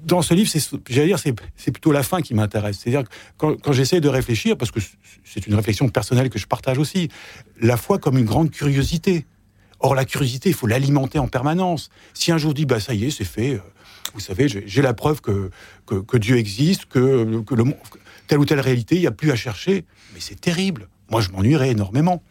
dans 0.04 0.22
ce 0.22 0.34
livre, 0.34 0.50
j'allais 0.88 1.06
dire, 1.06 1.18
c'est 1.18 1.70
plutôt 1.72 1.92
la 1.92 2.02
fin 2.02 2.20
qui 2.22 2.34
m'intéresse. 2.34 2.78
C'est-à-dire 2.80 3.08
quand, 3.36 3.72
j'essaie 3.72 4.00
de 4.00 4.08
réfléchir, 4.08 4.56
parce 4.56 4.70
que 4.70 4.80
c'est 5.24 5.46
une 5.46 5.54
réflexion 5.54 5.88
personnelle 5.88 6.30
que 6.30 6.38
je 6.38 6.46
partage 6.46 6.78
aussi, 6.78 7.08
la 7.60 7.76
foi 7.76 7.98
comme 7.98 8.18
une 8.18 8.24
grande 8.24 8.50
curiosité. 8.50 9.26
Or, 9.78 9.94
la 9.94 10.04
curiosité, 10.04 10.50
il 10.50 10.54
faut 10.54 10.66
l'alimenter 10.66 11.18
en 11.18 11.28
permanence. 11.28 11.88
Si 12.12 12.32
un 12.32 12.38
jour 12.38 12.52
dit, 12.52 12.66
bah 12.66 12.80
ça 12.80 12.92
y 12.92 13.06
est, 13.06 13.10
c'est 13.10 13.24
fait, 13.24 13.54
euh, 13.54 13.60
vous 14.12 14.20
savez, 14.20 14.46
j'ai 14.48 14.82
la 14.82 14.92
preuve 14.92 15.20
que, 15.22 15.50
Dieu 16.18 16.36
existe, 16.36 16.84
que, 16.86 17.40
que 17.40 17.54
le, 17.54 17.64
telle 18.26 18.38
ou 18.38 18.44
telle 18.44 18.60
réalité, 18.60 18.96
il 18.96 19.00
n'y 19.00 19.06
a 19.06 19.12
plus 19.12 19.30
à 19.30 19.36
chercher, 19.36 19.84
mais 20.12 20.20
c'est 20.20 20.38
terrible. 20.40 20.88
Moi, 21.10 21.20
je 21.20 21.30
m'ennuierais 21.30 21.70
énormément. 21.70 22.22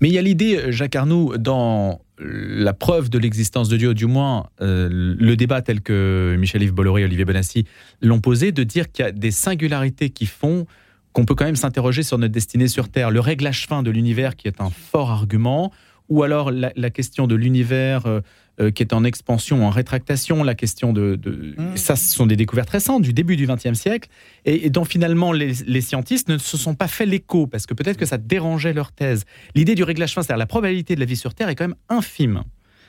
Mais 0.00 0.08
il 0.08 0.12
y 0.12 0.18
a 0.18 0.22
l'idée, 0.22 0.70
Jacques 0.70 0.96
Arnoux, 0.96 1.36
dans 1.38 2.00
la 2.20 2.72
preuve 2.72 3.10
de 3.10 3.18
l'existence 3.18 3.68
de 3.68 3.76
Dieu, 3.76 3.94
du 3.94 4.06
moins 4.06 4.48
euh, 4.60 4.88
le 4.90 5.36
débat 5.36 5.62
tel 5.62 5.80
que 5.80 6.36
Michel-Yves 6.38 6.72
Bolloré 6.72 7.02
et 7.02 7.04
Olivier 7.04 7.24
Benassi 7.24 7.64
l'ont 8.00 8.20
posé, 8.20 8.52
de 8.52 8.64
dire 8.64 8.90
qu'il 8.90 9.04
y 9.04 9.08
a 9.08 9.12
des 9.12 9.30
singularités 9.30 10.10
qui 10.10 10.26
font 10.26 10.66
qu'on 11.12 11.24
peut 11.24 11.34
quand 11.34 11.46
même 11.46 11.56
s'interroger 11.56 12.02
sur 12.02 12.18
notre 12.18 12.32
destinée 12.32 12.68
sur 12.68 12.88
Terre. 12.88 13.10
Le 13.10 13.20
réglage 13.20 13.66
fin 13.66 13.82
de 13.82 13.90
l'univers 13.90 14.36
qui 14.36 14.46
est 14.46 14.60
un 14.60 14.70
fort 14.70 15.10
argument, 15.10 15.72
ou 16.08 16.22
alors 16.22 16.50
la, 16.50 16.90
question 16.90 17.26
de 17.26 17.34
l'univers 17.34 18.06
euh, 18.06 18.20
euh, 18.60 18.70
qui 18.70 18.82
est 18.82 18.92
en 18.92 19.04
expansion, 19.04 19.66
en 19.66 19.70
rétractation, 19.70 20.42
la 20.42 20.54
question 20.54 20.92
de... 20.92 21.18
Mmh. 21.56 21.76
Ça, 21.76 21.96
ce 21.96 22.14
sont 22.14 22.26
des 22.26 22.36
découvertes 22.36 22.70
récentes 22.70 23.02
du 23.02 23.12
début 23.12 23.36
du 23.36 23.46
XXe 23.46 23.74
siècle, 23.74 24.08
et, 24.44 24.70
dont 24.70 24.84
finalement 24.84 25.32
les, 25.32 25.80
scientistes 25.80 26.28
ne 26.28 26.38
se 26.38 26.56
sont 26.56 26.74
pas 26.74 26.88
fait 26.88 27.06
l'écho, 27.06 27.46
parce 27.46 27.66
que 27.66 27.74
peut-être 27.74 27.98
que 27.98 28.06
ça 28.06 28.18
dérangeait 28.18 28.72
leur 28.72 28.92
thèse. 28.92 29.24
L'idée 29.54 29.74
du 29.74 29.84
réglage 29.84 30.14
fin, 30.14 30.22
c'est-à-dire 30.22 30.38
la 30.38 30.46
probabilité 30.46 30.94
de 30.94 31.00
la 31.00 31.06
vie 31.06 31.16
sur 31.16 31.34
Terre 31.34 31.48
est 31.48 31.54
quand 31.54 31.68
même 31.68 31.76
infime. 31.88 32.42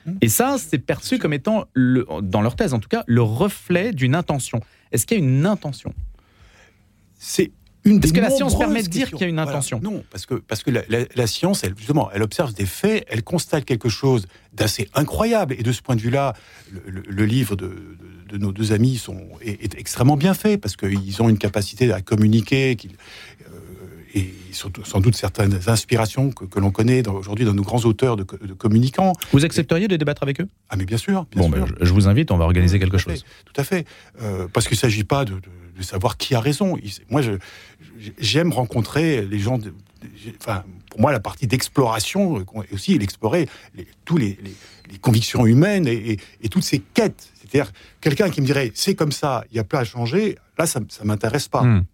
Mmh. 0.06 0.12
Et 0.22 0.30
ça, 0.30 0.58
c'est 0.58 0.80
perçu 0.80 1.20
comme 1.20 1.34
étant, 1.34 1.66
le, 1.74 2.06
dans 2.24 2.42
leur 2.42 2.56
thèse 2.56 2.74
en 2.74 2.80
tout 2.80 2.90
cas, 2.90 3.04
le 3.06 3.22
reflet 3.22 3.92
d'une 3.92 4.16
intention. 4.16 4.62
Est-ce 4.92 5.06
qu'il 5.06 5.20
y 5.20 5.22
a 5.22 5.24
une 5.24 5.46
intention? 5.46 5.94
C'est 7.20 7.52
est-ce 7.98 8.14
que 8.14 8.20
la 8.20 8.30
science 8.30 8.58
permet 8.58 8.84
de 8.84 8.88
dire 8.88 9.10
qu'il 9.10 9.22
y 9.22 9.24
a 9.24 9.28
une 9.28 9.40
intention. 9.40 9.80
Non, 9.84 10.04
parce 10.12 10.26
que, 10.26 10.36
parce 10.36 10.64
que 10.64 10.72
la, 10.72 11.28
science, 11.28 11.64
elle, 11.64 11.76
justement, 11.78 12.10
elle 12.14 12.24
observe 12.24 12.54
des 12.54 12.66
faits, 12.66 13.06
elle 13.10 13.24
constate 13.24 13.66
quelque 13.66 13.90
chose 13.90 14.28
d'assez 14.54 14.90
incroyable. 14.94 15.56
Et 15.58 15.64
de 15.64 15.72
ce 15.72 15.82
point 15.82 15.96
de 15.96 16.02
vue-là, 16.02 16.34
le, 16.86 17.26
livre 17.26 17.56
de, 17.56 17.72
nos 18.38 18.52
deux 18.52 18.72
amis 18.72 18.98
sont, 18.98 19.22
est, 19.42 19.76
extrêmement 19.78 20.18
bien 20.18 20.34
fait, 20.34 20.58
parce 20.58 20.76
qu'ils 20.76 21.22
ont 21.22 21.30
une 21.30 21.38
capacité 21.38 21.92
à 21.92 22.02
communiquer, 22.02 22.78
euh, 22.84 23.39
et 24.16 24.34
surtout, 24.52 24.84
sans 24.86 25.00
doute 25.00 25.16
certaines 25.16 25.60
inspirations 25.68 26.32
que, 26.32 26.60
l'on 26.60 26.72
connaît 26.72 27.08
aujourd'hui 27.08 27.46
dans 27.46 27.54
nos 27.54 27.64
grands 27.64 27.86
auteurs 27.86 28.16
de, 28.18 28.24
communicants. 28.24 29.14
Vous 29.32 29.46
accepteriez 29.46 29.88
de 29.88 29.96
débattre 29.96 30.24
avec 30.24 30.42
eux? 30.42 30.48
Ah 30.70 30.76
mais 30.76 30.86
bien 30.86 30.98
sûr. 30.98 31.26
bon, 31.36 31.50
ben, 31.50 31.66
je, 31.80 31.94
vous 31.94 32.08
invite, 32.08 32.32
on 32.32 32.38
va 32.38 32.46
organiser 32.46 32.80
quelque 32.80 32.98
chose. 32.98 33.24
tout 33.46 33.60
à 33.60 33.64
fait. 33.64 33.86
Euh, 34.22 34.48
parce 34.52 34.68
qu'il 34.68 34.76
ne 34.76 34.80
s'agit 34.80 35.04
pas 35.04 35.26
de 35.26 35.36
de 35.80 35.84
savoir 35.84 36.18
qui 36.18 36.36
a 36.36 36.40
raison. 36.40 36.78
Moi, 37.10 37.22
j'aime 38.20 38.52
rencontrer 38.52 39.26
les 39.26 39.40
gens. 39.40 39.58
enfin, 40.40 40.64
pour 40.92 41.02
moi, 41.02 41.12
la 41.12 41.20
partie 41.20 41.48
d'exploration, 41.48 42.42
et 42.42 42.74
aussi 42.74 42.98
l'explorer 42.98 43.48
tous 44.06 44.18
les, 44.18 44.38
convictions 45.02 45.46
humaines 45.46 45.88
et, 45.88 46.18
toutes 46.52 46.64
ces 46.64 46.80
quêtes. 46.80 47.32
C'est-à-dire, 47.36 47.72
quelqu'un 48.02 48.30
qui 48.30 48.42
me 48.42 48.46
dirait 48.46 48.72
c'est 48.76 48.96
comme 48.96 49.12
ça, 49.12 49.44
il 49.52 49.56
n'y 49.56 49.60
a 49.60 49.64
pas 49.64 49.80
à 49.80 49.84
changer, 49.84 50.38
là, 50.58 50.68
ça 50.68 50.80
ne 50.80 51.08
m'intéresse 51.08 51.48
pas. 51.48 51.64
Hmm. 51.64 51.86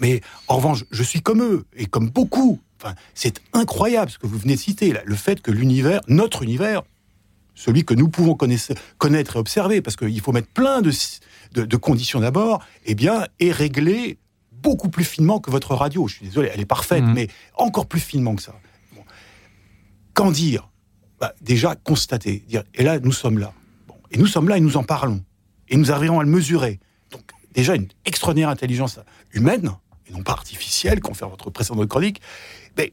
Mais 0.00 0.20
en 0.48 0.56
revanche, 0.56 0.84
je 0.90 1.02
suis 1.02 1.20
comme 1.20 1.42
eux, 1.42 1.64
et 1.76 1.86
comme 1.86 2.08
beaucoup. 2.08 2.60
Enfin, 2.80 2.94
c'est 3.14 3.40
incroyable 3.52 4.10
ce 4.10 4.18
que 4.18 4.26
vous 4.26 4.38
venez 4.38 4.56
de 4.56 4.60
citer, 4.60 4.94
le 5.04 5.14
fait 5.14 5.40
que 5.40 5.50
l'univers, 5.50 6.00
notre 6.08 6.42
univers, 6.42 6.82
celui 7.54 7.84
que 7.84 7.94
nous 7.94 8.08
pouvons 8.08 8.34
connaître, 8.34 9.36
et 9.36 9.38
observer, 9.38 9.82
parce 9.82 9.96
qu'il 9.96 10.20
faut 10.20 10.32
mettre 10.32 10.48
plein 10.48 10.80
de, 10.80 10.90
de, 11.52 11.76
conditions 11.76 12.20
d'abord, 12.20 12.64
eh 12.86 12.94
bien, 12.94 13.26
est 13.38 13.52
réglé 13.52 14.18
beaucoup 14.50 14.88
plus 14.88 15.04
finement 15.04 15.38
que 15.38 15.50
votre 15.50 15.74
radio. 15.74 16.08
Je 16.08 16.16
suis 16.16 16.26
désolé, 16.26 16.50
elle 16.52 16.60
est 16.60 16.66
parfaite, 16.66 17.04
mmh. 17.04 17.12
mais 17.12 17.28
encore 17.56 17.86
plus 17.86 18.00
finement 18.00 18.34
que 18.34 18.42
ça. 18.42 18.54
Qu'en 20.14 20.30
dire? 20.30 20.68
Bah, 21.20 21.34
Déjà, 21.40 21.76
constater. 21.76 22.42
Dire, 22.48 22.64
et 22.74 22.82
là, 22.82 22.98
nous 22.98 23.12
sommes 23.12 23.38
là. 23.38 23.52
et 24.10 24.18
nous 24.18 24.26
sommes 24.26 24.48
là 24.48 24.56
et 24.56 24.60
nous 24.60 24.76
en 24.76 24.82
parlons. 24.82 25.22
Et 25.68 25.76
nous 25.76 25.92
arriverons 25.92 26.20
à 26.20 26.24
le 26.24 26.30
mesurer. 26.30 26.80
Déjà, 27.52 27.74
une 27.74 27.88
extraordinaire 28.04 28.48
intelligence 28.48 28.98
humaine, 29.32 29.70
et 30.06 30.12
non 30.12 30.22
pas 30.22 30.32
artificielle, 30.32 31.00
confère 31.00 31.28
votre 31.28 31.50
précédente 31.50 31.88
chronique. 31.88 32.20
Mais, 32.76 32.92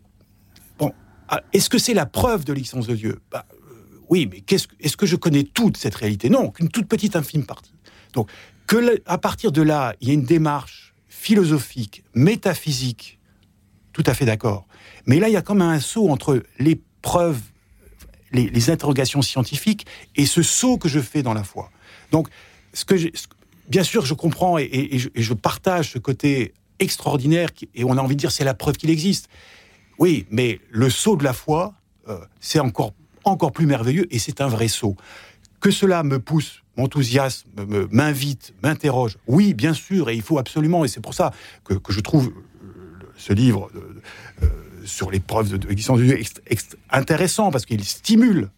bon, 0.78 0.94
ah, 1.28 1.42
est-ce 1.54 1.70
que 1.70 1.78
c'est 1.78 1.94
la 1.94 2.06
preuve 2.06 2.46
de 2.46 2.54
l'existence 2.54 2.88
de 2.88 2.96
Dieu? 2.96 3.22
Bah, 3.32 3.46
euh, 3.54 3.58
Oui, 4.10 4.30
mais 4.32 4.44
est-ce 4.50 4.98
que 4.98 5.06
je 5.06 5.16
connais 5.16 5.44
toute 5.44 5.78
cette 5.78 5.96
réalité? 5.96 6.30
Non, 6.30 6.52
qu'une 6.52 6.70
toute 6.70 6.88
petite 6.88 7.16
infime 7.16 7.46
partie. 7.46 7.74
Donc, 8.14 8.30
que 8.68 9.02
à 9.06 9.18
partir 9.18 9.52
de 9.52 9.62
là, 9.62 9.96
il 10.02 10.08
y 10.08 10.12
a 10.12 10.14
une 10.14 10.24
démarche 10.24 10.94
philosophique, 11.08 12.04
métaphysique, 12.14 13.20
tout 13.94 14.04
à 14.06 14.14
fait 14.14 14.26
d'accord. 14.26 14.68
Mais 15.06 15.20
là, 15.20 15.28
il 15.28 15.34
y 15.34 15.38
a 15.38 15.42
comme 15.42 15.62
un 15.62 15.80
saut 15.80 16.10
entre 16.10 16.44
les 16.60 16.80
preuves, 17.02 17.42
les, 18.32 18.70
interrogations 18.70 19.22
scientifiques 19.22 19.86
et 20.16 20.26
ce 20.26 20.44
saut 20.44 20.78
que 20.78 20.88
je 20.88 21.00
fais 21.00 21.24
dans 21.24 21.34
la 21.34 21.44
foi. 21.44 21.72
Donc, 22.12 22.30
ce 22.74 22.86
que 22.86 22.96
bien 23.70 23.84
sûr, 23.84 24.06
je 24.06 24.14
comprends 24.14 24.58
et, 24.58 24.98
je, 24.98 25.34
partage 25.34 25.92
ce 25.92 26.00
côté 26.00 26.54
extraordinaire 26.80 27.50
et 27.76 27.84
on 27.84 27.98
a 27.98 28.02
envie 28.02 28.16
de 28.16 28.20
dire 28.20 28.32
c'est 28.32 28.44
la 28.44 28.54
preuve 28.54 28.76
qu'il 28.76 28.90
existe. 28.90 29.30
Oui, 30.00 30.26
mais 30.32 30.60
le 30.70 30.90
saut 30.90 31.16
de 31.16 31.24
la 31.24 31.34
foi, 31.34 31.74
euh, 32.08 32.20
c'est 32.40 32.60
encore 32.60 32.94
encore 33.26 33.52
plus 33.52 33.66
merveilleux 33.66 34.08
et 34.14 34.20
c'est 34.20 34.42
un 34.42 34.48
vrai 34.48 34.68
saut. 34.68 34.96
Que 35.60 35.72
cela 35.72 36.04
me 36.04 36.20
pousse, 36.20 36.64
m'enthousiasme, 36.78 37.50
m'invite, 37.92 38.54
m'interroge. 38.64 39.18
Oui, 39.28 39.54
bien 39.54 39.74
sûr, 39.74 40.10
et 40.10 40.16
il 40.16 40.22
faut 40.22 40.38
absolument, 40.38 40.86
et 40.86 40.88
c'est 40.88 41.02
pour 41.02 41.14
ça 41.14 41.32
que, 41.66 41.74
je 41.90 42.00
trouve 42.00 42.28
euh, 42.28 42.72
ce 43.18 43.34
livre 43.34 43.70
euh, 44.42 44.48
sur 44.86 45.12
les 45.12 45.20
preuves 45.20 45.58
de, 45.58 45.68
l'existence 45.68 46.00
de 46.00 46.06
Dieu 46.06 46.20
intéressant 46.90 47.52
parce 47.52 47.66
qu'il 47.66 47.84
stimule. 47.84 48.50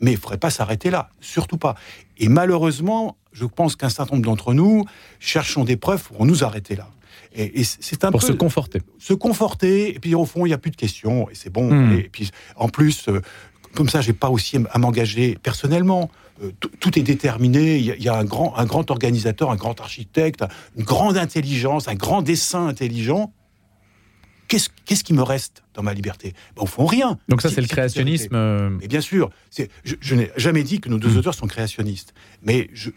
Mais 0.00 0.12
il 0.12 0.14
ne 0.14 0.20
faudrait 0.20 0.38
pas 0.38 0.50
s'arrêter 0.50 0.90
là, 0.90 1.10
surtout 1.20 1.58
pas. 1.58 1.74
Et 2.18 2.28
malheureusement, 2.28 3.16
je 3.38 3.44
pense 3.46 3.76
qu'un 3.76 3.88
certain 3.88 4.16
nombre 4.16 4.26
d'entre 4.26 4.54
nous 4.54 4.84
cherchons 5.20 5.64
des 5.64 5.76
preuves 5.76 6.02
pour 6.02 6.26
nous 6.26 6.44
arrêter 6.44 6.76
là. 6.76 6.88
Et, 7.34 7.62
c'est 7.62 8.04
un 8.04 8.10
pour 8.10 8.22
se 8.22 8.32
conforter. 8.32 8.80
Se 8.98 9.12
conforter, 9.12 9.94
et 9.94 9.98
puis 9.98 10.14
au 10.14 10.24
fond, 10.24 10.46
il 10.46 10.48
n'y 10.48 10.54
a 10.54 10.58
plus 10.58 10.70
de 10.70 10.76
questions, 10.76 11.28
et 11.28 11.34
c'est 11.34 11.50
bon. 11.50 11.70
Hmm. 11.70 11.98
Et 11.98 12.08
puis 12.10 12.30
en 12.56 12.68
plus, 12.68 13.08
euh, 13.08 13.20
comme 13.74 13.88
ça, 13.88 14.00
j'ai 14.00 14.14
pas 14.14 14.30
aussi 14.30 14.56
à 14.70 14.78
m'engager 14.78 15.38
personnellement. 15.42 16.10
Euh, 16.42 16.50
tout 16.80 16.98
est 16.98 17.02
déterminé. 17.02 17.76
Il 17.76 18.02
y, 18.02 18.08
a, 18.08 18.16
un 18.16 18.24
grand, 18.24 18.56
un 18.56 18.64
grand 18.64 18.90
organisateur, 18.90 19.50
un 19.50 19.56
grand 19.56 19.78
architecte, 19.80 20.42
une 20.76 20.84
grande 20.84 21.18
intelligence, 21.18 21.86
un 21.86 21.94
grand 21.94 22.22
dessin 22.22 22.66
intelligent 22.66 23.32
qu'est-ce 24.48 25.04
qui 25.04 25.12
me 25.12 25.22
reste 25.22 25.62
dans 25.74 25.82
ma 25.82 25.94
liberté? 25.94 26.34
Ben, 26.56 26.62
Au 26.62 26.66
fond, 26.66 26.86
rien. 26.86 27.18
Donc 27.28 27.42
ça, 27.42 27.50
c'est 27.50 27.60
le 27.60 27.66
créationnisme. 27.66 28.34
Euh, 28.34 28.70
mais 28.80 28.88
bien 28.88 29.00
sûr, 29.00 29.30
je, 29.84 29.94
je 30.00 30.14
n'ai 30.14 30.30
jamais 30.36 30.62
dit 30.62 30.80
que 30.80 30.88
nos 30.88 30.98
deux 30.98 31.10
hmm. 31.10 31.18
auteurs 31.18 31.34
sont 31.34 31.46
créationnistes, 31.46 32.14
mais 32.42 32.70
je, 32.72 32.90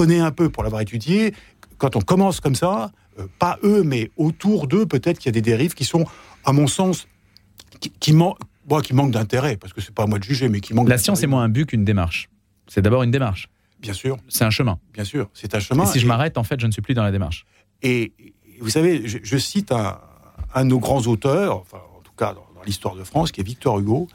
un 0.00 0.30
peu, 0.30 0.48
pour 0.48 0.62
l'avoir 0.62 0.82
étudié, 0.82 1.34
quand 1.78 1.96
on 1.96 2.00
commence 2.00 2.40
comme 2.40 2.54
ça, 2.54 2.92
euh, 3.18 3.26
pas 3.38 3.58
eux, 3.64 3.82
mais 3.82 4.10
autour 4.16 4.66
d'eux, 4.66 4.86
peut-être 4.86 5.18
qu'il 5.18 5.26
y 5.26 5.30
a 5.30 5.32
des 5.32 5.42
dérives 5.42 5.74
qui 5.74 5.84
sont, 5.84 6.04
à 6.44 6.52
mon 6.52 6.66
sens, 6.66 7.06
qui, 7.80 7.90
qui, 7.90 8.12
qui 8.12 8.92
manquent 8.94 9.10
d'intérêt, 9.10 9.56
parce 9.56 9.72
que 9.72 9.80
c'est 9.80 9.94
pas 9.94 10.04
à 10.04 10.06
moi 10.06 10.18
de 10.18 10.24
juger, 10.24 10.48
mais 10.48 10.60
qui 10.60 10.74
manquent 10.74 10.88
La 10.88 10.98
science 10.98 11.22
est 11.22 11.26
moins 11.26 11.42
un 11.42 11.48
but 11.48 11.66
qu'une 11.66 11.84
démarche. 11.84 12.28
C'est 12.68 12.82
d'abord 12.82 13.02
une 13.02 13.10
démarche. 13.10 13.48
Bien 13.80 13.94
sûr. 13.94 14.18
C'est 14.28 14.44
un 14.44 14.50
chemin. 14.50 14.78
Bien 14.92 15.04
sûr, 15.04 15.30
c'est 15.32 15.54
un 15.54 15.60
chemin. 15.60 15.84
Et 15.84 15.86
si 15.86 16.00
je 16.00 16.06
m'arrête, 16.06 16.36
en 16.38 16.44
fait, 16.44 16.60
je 16.60 16.66
ne 16.66 16.72
suis 16.72 16.82
plus 16.82 16.94
dans 16.94 17.02
la 17.02 17.12
démarche. 17.12 17.46
Et 17.82 18.12
vous 18.60 18.68
savez, 18.68 19.02
je 19.06 19.36
cite 19.38 19.72
un, 19.72 19.98
un 20.54 20.64
de 20.64 20.70
nos 20.70 20.78
grands 20.78 21.02
auteurs, 21.02 21.58
enfin, 21.58 21.78
en 21.96 22.00
tout 22.00 22.12
cas 22.16 22.34
dans, 22.34 22.46
l'histoire 22.66 22.94
de 22.94 23.04
France, 23.04 23.32
qui 23.32 23.40
est 23.40 23.44
Victor 23.44 23.78
Hugo. 23.78 24.06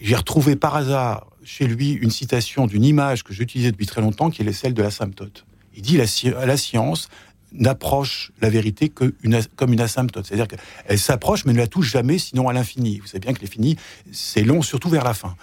J'ai 0.00 0.16
retrouvé 0.16 0.56
par 0.56 0.76
hasard 0.76 1.26
chez 1.46 1.66
lui 1.66 1.92
une 1.92 2.10
citation 2.10 2.66
d'une 2.66 2.84
image 2.84 3.22
que 3.22 3.32
j'utilisais 3.32 3.70
depuis 3.70 3.86
très 3.86 4.00
longtemps, 4.00 4.30
qui 4.30 4.42
est 4.42 4.52
celle 4.52 4.74
de 4.74 4.82
l'asymptote. 4.82 5.46
Il 5.74 5.82
dit 5.82 5.96
la, 5.96 6.56
science 6.56 7.08
n'approche 7.52 8.32
la 8.40 8.50
vérité 8.50 8.88
que 8.88 9.14
comme 9.54 9.72
une 9.72 9.80
asymptote. 9.80 10.26
C'est-à-dire 10.26 10.48
qu'elle 10.48 10.98
s'approche, 10.98 11.44
mais 11.44 11.52
ne 11.52 11.58
la 11.58 11.68
touche 11.68 11.90
jamais, 11.90 12.18
sinon 12.18 12.48
à 12.48 12.52
l'infini. 12.52 12.98
Vous 12.98 13.06
savez 13.06 13.20
bien 13.20 13.32
que 13.32 13.40
l'infini, 13.40 13.76
c'est 14.10 14.42
long, 14.42 14.62
surtout 14.62 14.88
vers 14.88 15.04
la 15.04 15.14
fin. 15.14 15.36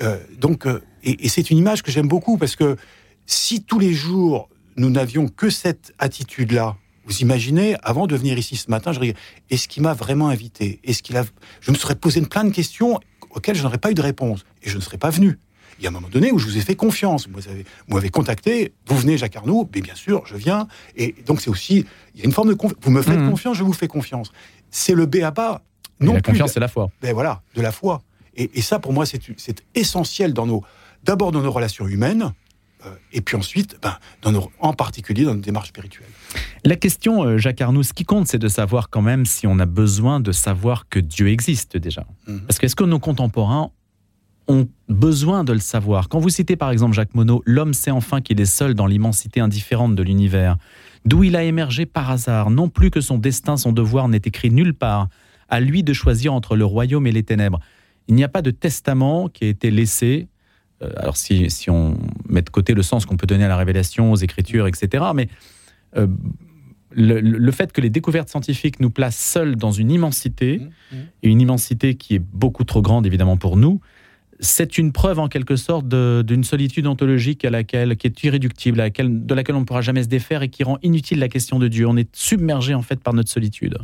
Euh, 0.00 0.18
donc, 0.38 0.66
euh, 0.66 0.82
et, 1.02 1.26
et 1.26 1.28
c'est 1.28 1.50
une 1.50 1.58
image 1.58 1.82
que 1.82 1.90
j'aime 1.90 2.08
beaucoup, 2.08 2.38
parce 2.38 2.54
que 2.54 2.76
si 3.26 3.62
tous 3.62 3.78
les 3.78 3.92
jours, 3.92 4.48
nous 4.76 4.90
n'avions 4.90 5.26
que 5.26 5.50
cette 5.50 5.92
attitude-là, 5.98 6.76
vous 7.04 7.18
imaginez, 7.18 7.74
avant 7.82 8.06
de 8.06 8.14
venir 8.14 8.38
ici 8.38 8.56
ce 8.56 8.70
matin, 8.70 8.92
je 8.92 9.00
dis 9.00 9.14
est-ce 9.50 9.66
qu'il 9.66 9.82
m'a 9.82 9.94
vraiment 9.94 10.28
invité? 10.28 10.78
Est-ce 10.84 11.02
qu'il 11.02 11.16
a 11.16 11.24
Je 11.60 11.72
me 11.72 11.76
serais 11.76 11.96
posé 11.96 12.20
plein 12.20 12.44
de 12.44 12.50
questions 12.50 13.00
auxquelles 13.30 13.56
je 13.56 13.62
n'aurais 13.62 13.78
pas 13.78 13.90
eu 13.90 13.94
de 13.94 14.02
réponse 14.02 14.44
et 14.62 14.68
je 14.68 14.76
ne 14.76 14.82
serais 14.82 14.98
pas 14.98 15.10
venu. 15.10 15.38
Il 15.78 15.84
y 15.84 15.86
a 15.86 15.90
un 15.90 15.92
moment 15.92 16.08
donné 16.08 16.32
où 16.32 16.38
je 16.38 16.46
vous 16.46 16.56
ai 16.56 16.60
fait 16.60 16.74
confiance. 16.74 17.28
Vous 17.28 17.94
m'avez 17.94 18.10
contacté, 18.10 18.72
vous 18.86 18.96
venez 18.96 19.16
Jacques 19.16 19.36
Arnaud, 19.36 19.68
mais 19.74 19.80
bien 19.80 19.94
sûr, 19.94 20.24
je 20.26 20.36
viens. 20.36 20.66
Et 20.96 21.14
donc 21.26 21.40
c'est 21.40 21.50
aussi, 21.50 21.84
il 22.14 22.20
y 22.20 22.22
a 22.22 22.24
une 22.24 22.32
forme 22.32 22.48
de 22.48 22.54
confiance. 22.54 22.80
Vous 22.82 22.90
me 22.90 23.02
faites 23.02 23.18
mmh. 23.18 23.30
confiance, 23.30 23.56
je 23.56 23.62
vous 23.62 23.72
fais 23.72 23.88
confiance. 23.88 24.32
C'est 24.70 24.94
le 24.94 25.06
B 25.06 25.16
à 25.22 25.30
bas. 25.30 25.62
Non 26.00 26.14
la 26.14 26.20
confiance, 26.20 26.52
c'est 26.52 26.60
la 26.60 26.68
foi. 26.68 26.90
Ben 27.02 27.12
voilà, 27.12 27.42
de 27.54 27.62
la 27.62 27.72
foi. 27.72 28.02
Et, 28.36 28.50
et 28.54 28.62
ça, 28.62 28.78
pour 28.78 28.92
moi, 28.92 29.04
c'est 29.06 29.64
essentiel 29.74 30.32
dans 30.32 30.46
nos, 30.46 30.62
d'abord 31.04 31.32
dans 31.32 31.42
nos 31.42 31.50
relations 31.50 31.88
humaines, 31.88 32.32
euh, 32.86 32.94
et 33.12 33.20
puis 33.20 33.36
ensuite, 33.36 33.76
ben, 33.82 33.96
en 34.60 34.72
particulier 34.72 35.24
dans 35.24 35.34
une 35.34 35.40
démarche 35.40 35.68
spirituelle. 35.68 36.08
La 36.64 36.76
question, 36.76 37.24
euh, 37.24 37.38
Jacques 37.38 37.60
Arnoux, 37.60 37.82
ce 37.82 37.92
qui 37.92 38.04
compte, 38.04 38.28
c'est 38.28 38.38
de 38.38 38.48
savoir 38.48 38.88
quand 38.90 39.02
même 39.02 39.26
si 39.26 39.46
on 39.46 39.58
a 39.58 39.66
besoin 39.66 40.20
de 40.20 40.30
savoir 40.30 40.88
que 40.88 41.00
Dieu 41.00 41.28
existe 41.28 41.76
déjà. 41.76 42.06
Mhm. 42.26 42.42
Parce 42.42 42.58
qu'est-ce 42.58 42.76
que 42.76 42.84
nos 42.84 43.00
contemporains 43.00 43.72
ont 44.48 44.68
besoin 44.88 45.44
de 45.44 45.52
le 45.52 45.58
savoir 45.58 46.08
Quand 46.08 46.18
vous 46.18 46.30
citez 46.30 46.56
par 46.56 46.70
exemple 46.70 46.94
Jacques 46.94 47.14
Monod, 47.14 47.40
l'homme 47.44 47.74
sait 47.74 47.90
enfin 47.90 48.20
qu'il 48.20 48.40
est 48.40 48.46
seul 48.46 48.74
dans 48.74 48.86
l'immensité 48.86 49.40
indifférente 49.40 49.94
de 49.94 50.02
l'univers, 50.02 50.56
d'où 51.04 51.24
il 51.24 51.36
a 51.36 51.44
émergé 51.44 51.86
par 51.86 52.10
hasard, 52.10 52.50
non 52.50 52.68
plus 52.68 52.90
que 52.90 53.00
son 53.00 53.18
destin, 53.18 53.56
son 53.56 53.72
devoir 53.72 54.08
n'est 54.08 54.22
écrit 54.24 54.50
nulle 54.50 54.74
part, 54.74 55.08
à 55.48 55.60
lui 55.60 55.82
de 55.82 55.92
choisir 55.92 56.32
entre 56.32 56.56
le 56.56 56.64
royaume 56.64 57.06
et 57.06 57.12
les 57.12 57.22
ténèbres. 57.22 57.60
Il 58.08 58.14
n'y 58.14 58.24
a 58.24 58.28
pas 58.28 58.42
de 58.42 58.50
testament 58.50 59.28
qui 59.28 59.44
a 59.44 59.48
été 59.48 59.70
laissé 59.70 60.28
euh, 60.82 60.90
alors 60.96 61.16
si, 61.16 61.48
on 61.68 61.96
met 62.28 62.42
de 62.42 62.50
côté 62.50 62.74
le 62.74 62.82
sens 62.82 63.06
qu'on 63.06 63.16
peut 63.16 63.26
donner 63.26 63.44
à 63.44 63.48
la 63.48 63.56
révélation, 63.56 64.12
aux 64.12 64.16
écritures, 64.16 64.66
etc., 64.66 65.04
mais 65.14 65.28
euh, 65.96 66.06
le, 66.90 67.50
fait 67.52 67.72
que 67.72 67.80
les 67.80 67.90
découvertes 67.90 68.28
scientifiques 68.28 68.80
nous 68.80 68.90
placent 68.90 69.18
seuls 69.18 69.56
dans 69.56 69.72
une 69.72 69.90
immensité, 69.90 70.58
mmh, 70.58 70.62
mmh. 70.62 70.98
et 71.22 71.28
une 71.28 71.40
immensité 71.40 71.94
qui 71.96 72.14
est 72.14 72.18
beaucoup 72.20 72.64
trop 72.64 72.82
grande 72.82 73.06
évidemment 73.06 73.36
pour 73.36 73.56
nous, 73.56 73.80
c'est 74.40 74.78
une 74.78 74.92
preuve 74.92 75.18
en 75.18 75.28
quelque 75.28 75.56
sorte 75.56 75.88
d'une 75.88 76.44
solitude 76.44 76.86
ontologique 76.86 77.44
à 77.44 77.50
laquelle, 77.50 77.96
qui 77.96 78.06
est 78.06 78.22
irréductible, 78.22 78.80
à 78.80 78.84
laquelle, 78.84 79.26
de 79.26 79.34
laquelle 79.34 79.56
on 79.56 79.60
ne 79.60 79.64
pourra 79.64 79.80
jamais 79.80 80.02
se 80.02 80.08
défaire 80.08 80.42
et 80.42 80.48
qui 80.48 80.62
rend 80.62 80.78
inutile 80.82 81.18
la 81.18 81.28
question 81.28 81.58
de 81.58 81.68
Dieu. 81.68 81.86
On 81.86 81.96
est 81.96 82.14
submergé 82.14 82.74
en 82.74 82.82
fait 82.82 83.00
par 83.00 83.14
notre 83.14 83.30
solitude. 83.30 83.78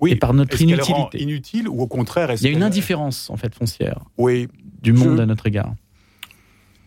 Oui, 0.00 0.12
et 0.12 0.16
par 0.16 0.34
notre 0.34 0.60
inutilité. 0.60 1.22
inutile 1.22 1.68
ou 1.68 1.80
au 1.80 1.86
contraire 1.86 2.30
Il 2.34 2.42
y 2.42 2.48
a 2.48 2.50
une 2.50 2.62
indifférence 2.62 3.30
en 3.30 3.36
fait 3.36 3.54
foncière. 3.54 4.00
Oui, 4.18 4.48
du 4.82 4.92
monde 4.92 5.20
à 5.20 5.26
notre 5.26 5.46
égard. 5.46 5.74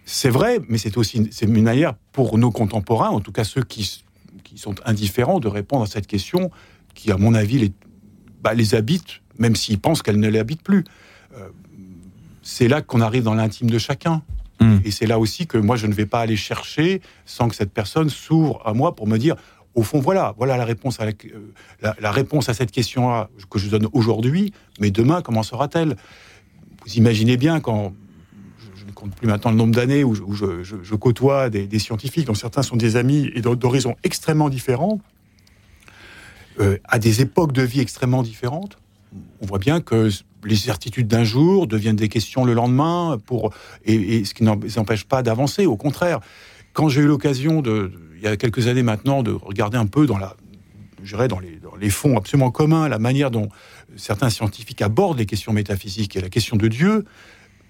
C'est 0.05 0.29
vrai, 0.29 0.59
mais 0.67 0.77
c'est 0.77 0.97
aussi 0.97 1.29
une 1.41 1.61
manière 1.61 1.93
pour 2.11 2.37
nos 2.37 2.51
contemporains, 2.51 3.09
en 3.09 3.19
tout 3.19 3.31
cas 3.31 3.43
ceux 3.43 3.63
qui, 3.63 4.03
qui 4.43 4.57
sont 4.57 4.75
indifférents, 4.85 5.39
de 5.39 5.47
répondre 5.47 5.83
à 5.83 5.87
cette 5.87 6.07
question 6.07 6.51
qui, 6.95 7.11
à 7.11 7.17
mon 7.17 7.33
avis, 7.33 7.59
les, 7.59 7.71
bah, 8.41 8.53
les 8.53 8.75
habite, 8.75 9.21
même 9.37 9.55
s'ils 9.55 9.79
pensent 9.79 10.01
qu'elle 10.01 10.19
ne 10.19 10.27
les 10.27 10.39
habite 10.39 10.63
plus. 10.63 10.83
Euh, 11.37 11.49
c'est 12.49 12.67
là 12.67 12.81
qu'on 12.81 12.99
arrive 13.01 13.23
dans 13.23 13.35
l'intime 13.35 13.69
de 13.69 13.77
chacun. 13.77 14.23
Hmm. 14.59 14.79
Et 14.83 14.91
c'est 14.91 15.05
là 15.05 15.19
aussi 15.19 15.45
que 15.45 15.57
moi, 15.57 15.75
je 15.75 15.87
ne 15.87 15.93
vais 15.93 16.07
pas 16.07 16.19
aller 16.19 16.35
chercher 16.35 17.01
sans 17.25 17.47
que 17.47 17.55
cette 17.55 17.71
personne 17.71 18.09
s'ouvre 18.09 18.61
à 18.65 18.73
moi 18.73 18.95
pour 18.95 19.07
me 19.07 19.17
dire, 19.17 19.35
au 19.75 19.83
fond, 19.83 19.99
voilà, 19.99 20.33
voilà 20.37 20.57
la 20.57 20.65
réponse 20.65 20.99
à, 20.99 21.05
la, 21.05 21.11
euh, 21.11 21.93
la 21.99 22.11
réponse 22.11 22.49
à 22.49 22.53
cette 22.53 22.71
question-là 22.71 23.29
que 23.49 23.59
je 23.59 23.69
donne 23.69 23.87
aujourd'hui, 23.93 24.51
mais 24.79 24.89
demain, 24.89 25.21
comment 25.21 25.43
sera-t-elle? 25.43 25.95
Vous 26.85 26.93
imaginez 26.95 27.37
bien 27.37 27.59
quand 27.59 27.93
je 28.75 28.85
ne 28.85 28.91
compte 28.91 29.15
plus 29.15 29.27
maintenant 29.27 29.51
le 29.51 29.57
nombre 29.57 29.75
d'années 29.75 30.03
où, 30.03 30.15
je, 30.15 30.95
côtoie 30.95 31.49
des, 31.49 31.79
scientifiques, 31.79 32.25
dont 32.25 32.33
certains 32.33 32.63
sont 32.63 32.77
des 32.77 32.95
amis 32.95 33.29
et 33.35 33.41
d'horizons 33.41 33.95
extrêmement 34.03 34.49
différents, 34.49 34.99
euh, 36.59 36.77
à 36.83 36.97
des 36.97 37.21
époques 37.21 37.53
de 37.53 37.61
vie 37.61 37.79
extrêmement 37.79 38.23
différentes. 38.23 38.77
On 39.41 39.45
voit 39.45 39.59
bien 39.59 39.81
que 39.81 40.09
les 40.43 40.55
certitudes 40.55 41.07
d'un 41.07 41.23
jour 41.23 41.67
deviennent 41.67 41.95
des 41.95 42.09
questions 42.09 42.45
le 42.45 42.53
lendemain, 42.53 43.17
pour, 43.25 43.53
et, 43.85 44.23
ce 44.25 44.33
qui 44.33 44.43
n'empêche 44.43 45.05
pas 45.05 45.23
d'avancer. 45.23 45.65
Au 45.65 45.77
contraire, 45.77 46.19
quand 46.73 46.89
j'ai 46.89 47.01
eu 47.01 47.07
l'occasion, 47.07 47.61
de, 47.61 47.91
il 48.17 48.23
y 48.23 48.27
a 48.27 48.37
quelques 48.37 48.67
années 48.67 48.83
maintenant, 48.83 49.23
de 49.23 49.31
regarder 49.31 49.77
un 49.77 49.85
peu 49.85 50.05
dans 50.05 50.17
la, 50.17 50.35
dans 51.27 51.39
les, 51.39 51.57
dans 51.57 51.75
les 51.75 51.89
fonds 51.89 52.17
absolument 52.17 52.51
communs, 52.51 52.87
la 52.87 52.99
manière 52.99 53.31
dont 53.31 53.49
certains 53.95 54.29
scientifiques 54.29 54.81
abordent 54.81 55.17
les 55.17 55.25
questions 55.25 55.53
métaphysiques 55.53 56.15
et 56.15 56.21
la 56.21 56.29
question 56.29 56.55
de 56.55 56.67
Dieu, 56.67 57.05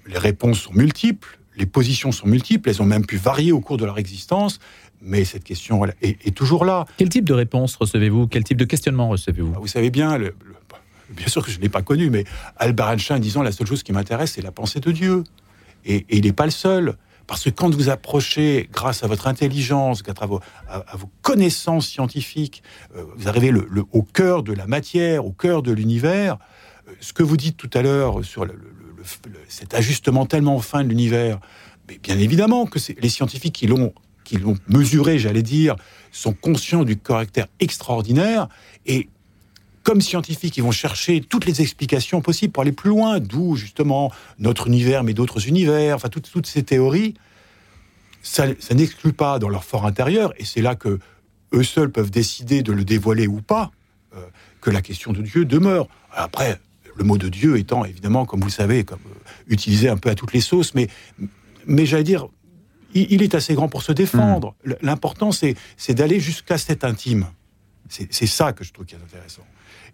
les 0.07 0.17
réponses 0.17 0.59
sont 0.59 0.73
multiples. 0.73 1.39
les 1.55 1.65
positions 1.65 2.11
sont 2.11 2.27
multiples, 2.27 2.69
elles 2.69 2.81
ont 2.81 2.85
même 2.85 3.05
pu 3.05 3.17
varier 3.17 3.51
au 3.51 3.59
cours 3.59 3.77
de 3.77 3.85
leur 3.85 3.97
existence, 3.97 4.59
mais 5.01 5.25
cette 5.25 5.43
question 5.43 5.85
est, 6.01 6.35
toujours 6.35 6.65
là. 6.65 6.85
Quel 6.97 7.09
type 7.09 7.25
de 7.25 7.33
réponse 7.33 7.75
recevez-vous? 7.75 8.27
Quel 8.27 8.43
type 8.43 8.57
de 8.57 8.65
questionnement 8.65 9.09
recevez-vous? 9.09 9.53
Vous 9.53 9.67
savez 9.67 9.89
bien, 9.89 10.17
bien 11.11 11.27
sûr 11.27 11.45
que 11.45 11.51
je 11.51 11.57
ne 11.57 11.61
l'ai 11.61 11.69
pas 11.69 11.81
connu, 11.81 12.09
mais 12.09 12.25
Albert 12.57 12.91
Einstein 12.91 13.19
disant 13.19 13.41
la 13.41 13.51
seule 13.51 13.67
chose 13.67 13.83
qui 13.83 13.91
m'intéresse, 13.91 14.33
c'est 14.33 14.41
la 14.41 14.51
pensée 14.51 14.79
de 14.79 14.91
Dieu. 14.91 15.23
Et, 15.85 16.05
il 16.09 16.25
n'est 16.25 16.33
pas 16.33 16.45
le 16.45 16.51
seul. 16.51 16.95
Parce 17.27 17.43
que 17.43 17.49
quand 17.51 17.73
vous 17.73 17.89
approchez, 17.89 18.67
grâce 18.71 19.03
à 19.03 19.07
votre 19.07 19.27
intelligence, 19.27 20.01
grâce 20.01 20.21
à 20.21 20.25
vos, 20.25 20.39
à, 20.67 20.97
vos 20.97 21.09
connaissances 21.21 21.87
scientifiques, 21.87 22.63
euh, 22.95 23.03
vous 23.15 23.27
arrivez 23.27 23.53
au 23.91 24.01
cœur 24.01 24.41
de 24.41 24.51
la 24.51 24.65
matière, 24.65 25.25
au 25.25 25.31
cœur 25.31 25.61
de 25.61 25.71
l'univers. 25.71 26.37
Euh, 26.87 26.93
ce 26.99 27.13
que 27.13 27.21
vous 27.21 27.37
dites 27.37 27.55
tout 27.55 27.69
à 27.75 27.83
l'heure 27.83 28.25
sur 28.25 28.47
cet 29.47 29.75
ajustement 29.75 30.25
tellement 30.25 30.59
fin 30.59 30.83
de 30.83 30.89
l'univers, 30.89 31.39
mais 31.87 31.99
bien 32.01 32.17
évidemment 32.17 32.65
que 32.65 32.79
les 32.99 33.09
scientifiques 33.09 33.53
qui 33.53 33.67
l'ont 33.67 33.93
qui 34.29 34.37
l'ont 34.37 34.57
mesuré, 34.67 35.17
j'allais 35.17 35.41
dire, 35.41 35.75
sont 36.11 36.33
conscients 36.33 36.83
du 36.83 36.97
caractère 36.97 37.47
extraordinaire 37.59 38.47
et 38.85 39.09
comme 39.83 40.01
scientifiques, 40.01 40.57
ils 40.57 40.63
vont 40.63 40.71
chercher 40.71 41.21
toutes 41.21 41.45
les 41.45 41.61
explications 41.61 42.21
possibles 42.21 42.51
pour 42.51 42.61
aller 42.61 42.71
plus 42.71 42.89
loin, 42.89 43.19
d'où 43.19 43.55
justement 43.55 44.11
notre 44.37 44.67
univers, 44.67 45.03
mais 45.03 45.13
d'autres 45.13 45.47
univers, 45.47 45.95
enfin 45.95 46.09
toutes, 46.09 46.29
toutes 46.31 46.47
ces 46.47 46.63
théories. 46.63 47.13
Ça, 48.21 48.45
n'exclut 48.71 49.13
pas 49.13 49.39
dans 49.39 49.49
leur 49.49 49.63
fort 49.63 49.85
intérieur, 49.85 50.33
et 50.37 50.45
c'est 50.45 50.61
là 50.61 50.75
que 50.75 50.99
eux 51.53 51.63
seuls 51.63 51.89
peuvent 51.89 52.11
décider 52.11 52.61
de 52.61 52.73
le 52.73 52.83
dévoiler 52.83 53.27
ou 53.27 53.41
pas, 53.41 53.71
euh, 54.15 54.19
que 54.61 54.69
la 54.69 54.81
question 54.81 55.13
de 55.13 55.21
Dieu 55.21 55.45
demeure. 55.45 55.87
Après, 56.11 56.59
le 56.95 57.03
mot 57.05 57.17
de 57.17 57.29
Dieu 57.29 57.57
étant 57.57 57.85
évidemment, 57.85 58.25
comme 58.25 58.41
vous 58.41 58.47
le 58.47 58.51
savez, 58.51 58.83
comme, 58.83 58.99
euh, 59.09 59.29
utilisé 59.47 59.87
un 59.87 59.97
peu 59.97 60.09
à 60.09 60.15
toutes 60.15 60.33
les 60.33 60.41
sauces, 60.41 60.75
mais, 60.75 60.89
mais 61.65 61.85
j'allais 61.85 62.03
dire, 62.03 62.27
il, 62.93 63.21
est 63.21 63.35
assez 63.35 63.53
grand 63.53 63.69
pour 63.69 63.83
se 63.83 63.91
défendre. 63.91 64.55
Mmh. 64.65 64.73
L'important, 64.81 65.31
c'est 65.31 65.55
d'aller 65.89 66.19
jusqu'à 66.19 66.57
cet 66.57 66.83
intime. 66.83 67.27
C'est 67.89 68.27
ça 68.27 68.53
que 68.53 68.63
je 68.63 68.71
trouve 68.71 68.85
qui 68.85 68.95
est 68.95 68.99
intéressant. 68.99 69.43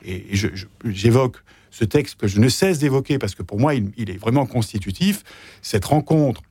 Et, 0.03 0.35
j'évoque 0.85 1.37
ce 1.71 1.85
texte 1.85 2.15
que 2.15 2.27
je 2.27 2.39
ne 2.39 2.49
cesse 2.49 2.79
d'évoquer 2.79 3.17
parce 3.17 3.35
que 3.35 3.43
pour 3.43 3.59
moi, 3.59 3.73
il, 3.73 4.09
est 4.09 4.17
vraiment 4.17 4.45
constitutif. 4.45 5.23
Cette 5.61 5.85
rencontre 5.85 6.41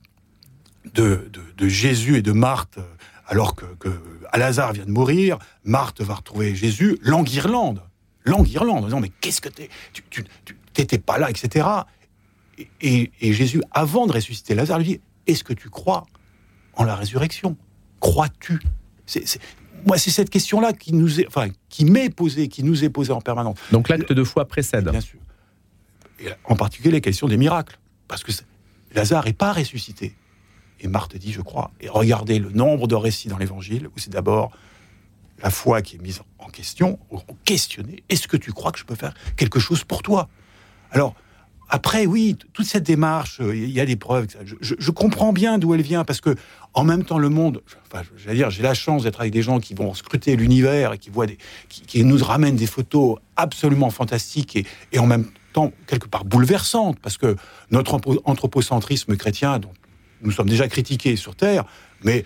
de, 0.95 1.31
Jésus 1.61 2.17
et 2.17 2.23
de 2.23 2.33
Marthe, 2.33 2.79
alors 3.27 3.55
que, 3.55 3.67
que 3.79 3.91
Alazare 4.33 4.73
vient 4.73 4.85
de 4.85 4.91
mourir, 4.91 5.39
Marthe 5.65 6.01
va 6.01 6.15
retrouver 6.15 6.55
Jésus, 6.55 6.99
langue-Irlande. 7.03 7.83
Langue-Irlande, 8.25 8.85
en 8.85 8.87
disant 8.87 9.01
Mais 9.01 9.13
qu'est-ce 9.21 9.41
que 9.41 9.49
t'es? 9.49 9.69
Tu 9.93 10.25
n'étais 10.79 10.99
pas 10.99 11.19
là, 11.19 11.31
etc. 11.31 11.69
Et, 12.81 13.11
et, 13.21 13.33
Jésus, 13.33 13.63
avant 13.71 14.07
de 14.07 14.13
ressusciter 14.13 14.55
Lazare, 14.55 14.79
lui 14.79 14.85
dit 14.85 15.01
Est-ce 15.27 15.45
que 15.45 15.53
tu 15.53 15.69
crois 15.69 16.07
en 16.75 16.85
la 16.85 16.97
résurrection? 16.97 17.57
Crois-tu? 18.01 18.61
Moi, 19.87 19.99
c'est 19.99 20.11
cette 20.11 20.31
question-là 20.31 20.73
qui 20.73 20.93
nous 20.93 21.21
est, 21.21 21.27
enfin, 21.27 21.49
qui 21.69 21.85
m'est 21.85 22.11
posée, 22.11 22.49
qui 22.49 22.63
nous 22.63 22.85
est 22.85 22.89
posée 22.89 23.13
en 23.13 23.21
permanence. 23.21 23.59
Donc 23.73 23.89
l'acte 23.89 24.13
de 24.13 24.25
foi 24.25 24.47
précède. 24.47 24.89
Bien 24.89 25.01
sûr. 25.01 25.19
Et 26.21 26.29
en 26.45 26.57
particulier 26.57 26.91
les 26.91 27.01
questions 27.01 27.29
des 27.29 27.37
miracles, 27.37 27.79
parce 28.09 28.23
que 28.23 28.33
Lazare 28.95 29.25
n'est 29.25 29.33
pas 29.33 29.53
ressuscité. 29.53 30.15
Et 30.81 30.89
Marthe 30.89 31.17
dit, 31.17 31.33
je 31.33 31.41
crois. 31.41 31.71
Et 31.81 31.89
regardez 31.89 32.39
le 32.39 32.51
nombre 32.51 32.87
de 32.87 32.95
récits 32.95 33.29
dans 33.29 33.39
l'Évangile 33.39 33.89
où 33.89 33.93
c'est 33.99 34.11
d'abord 34.11 34.51
la 35.43 35.51
foi 35.51 35.83
qui 35.83 35.97
est 35.97 35.99
mise 35.99 36.21
en 36.39 36.49
question, 36.49 36.99
questionner. 37.45 38.03
Est-ce 38.09 38.29
que 38.29 38.37
tu 38.37 38.53
crois 38.53 38.73
que 38.73 38.79
je 38.79 38.85
peux 38.85 38.95
faire 38.95 39.15
quelque 39.37 39.59
chose 39.59 39.85
pour 39.85 40.03
toi? 40.03 40.29
Alors, 40.91 41.15
après, 41.69 42.07
oui, 42.07 42.37
toute 42.53 42.67
cette 42.67 42.85
démarche, 42.85 43.41
euh, 43.41 43.57
il 43.57 43.71
y 43.71 43.81
a 43.81 43.87
des 43.87 43.97
preuves. 43.97 44.27
Je, 44.61 44.91
comprends 44.91 45.33
bien 45.33 45.59
d'où 45.59 45.75
elle 45.75 45.83
vient 45.83 46.05
parce 46.05 46.21
que, 46.21 46.37
en 46.73 46.85
même 46.85 47.05
temps, 47.05 47.19
le 47.19 47.29
monde. 47.29 47.63
Enfin, 47.87 48.03
j'allais 48.17 48.37
dire, 48.37 48.51
j'ai 48.51 48.63
la 48.63 48.75
chance 48.75 49.05
d'être 49.05 49.21
avec 49.21 49.33
des 49.33 49.43
gens 49.43 49.61
qui 49.61 49.75
vont 49.75 49.95
scruter 49.95 50.37
l'univers 50.37 50.93
et 50.93 50.99
qui 50.99 52.05
nous 52.05 52.25
ramènent 52.25 52.57
des 52.57 52.67
photos 52.67 53.19
absolument 53.37 53.91
fantastiques 53.91 54.57
et, 54.57 54.67
et, 54.93 54.99
en 54.99 55.07
même 55.07 55.27
temps 55.53 55.73
quelque 55.87 56.09
part 56.09 56.25
bouleversantes 56.25 56.99
parce 57.01 57.17
que 57.17 57.37
notre 57.71 57.95
anthropocentrisme 58.25 59.17
chrétien, 59.17 59.59
dont 59.59 59.73
nous 60.23 60.33
sommes 60.33 60.49
déjà 60.49 60.69
critiqués 60.69 61.17
sur 61.17 61.37
Terre, 61.37 61.65
mais 62.03 62.25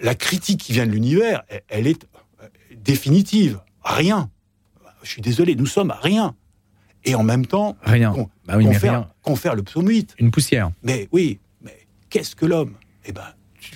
la 0.00 0.14
critique 0.14 0.60
qui 0.60 0.72
vient 0.72 0.86
de 0.86 0.92
l'univers, 0.92 1.42
elle 1.68 1.86
est 1.86 2.06
euh, 2.42 2.46
définitive. 2.76 3.60
Rien. 3.82 4.30
Je 5.02 5.10
suis 5.10 5.22
désolé, 5.22 5.54
nous 5.56 5.66
sommes 5.66 5.94
rien 6.02 6.34
et 7.04 7.14
en 7.14 7.22
même 7.22 7.46
temps 7.46 7.76
rien. 7.82 8.12
bah 8.46 8.56
oui, 8.56 8.66
confère, 9.22 9.54
le 9.54 9.62
psaume 9.62 9.88
8. 9.88 10.16
Une 10.18 10.30
poussière. 10.30 10.70
Mais 10.82 11.08
oui, 11.12 11.38
mais 11.62 11.86
qu'est-ce 12.10 12.34
que 12.34 12.46
l'homme? 12.46 12.74
Eh 13.04 13.12
ben, 13.12 13.24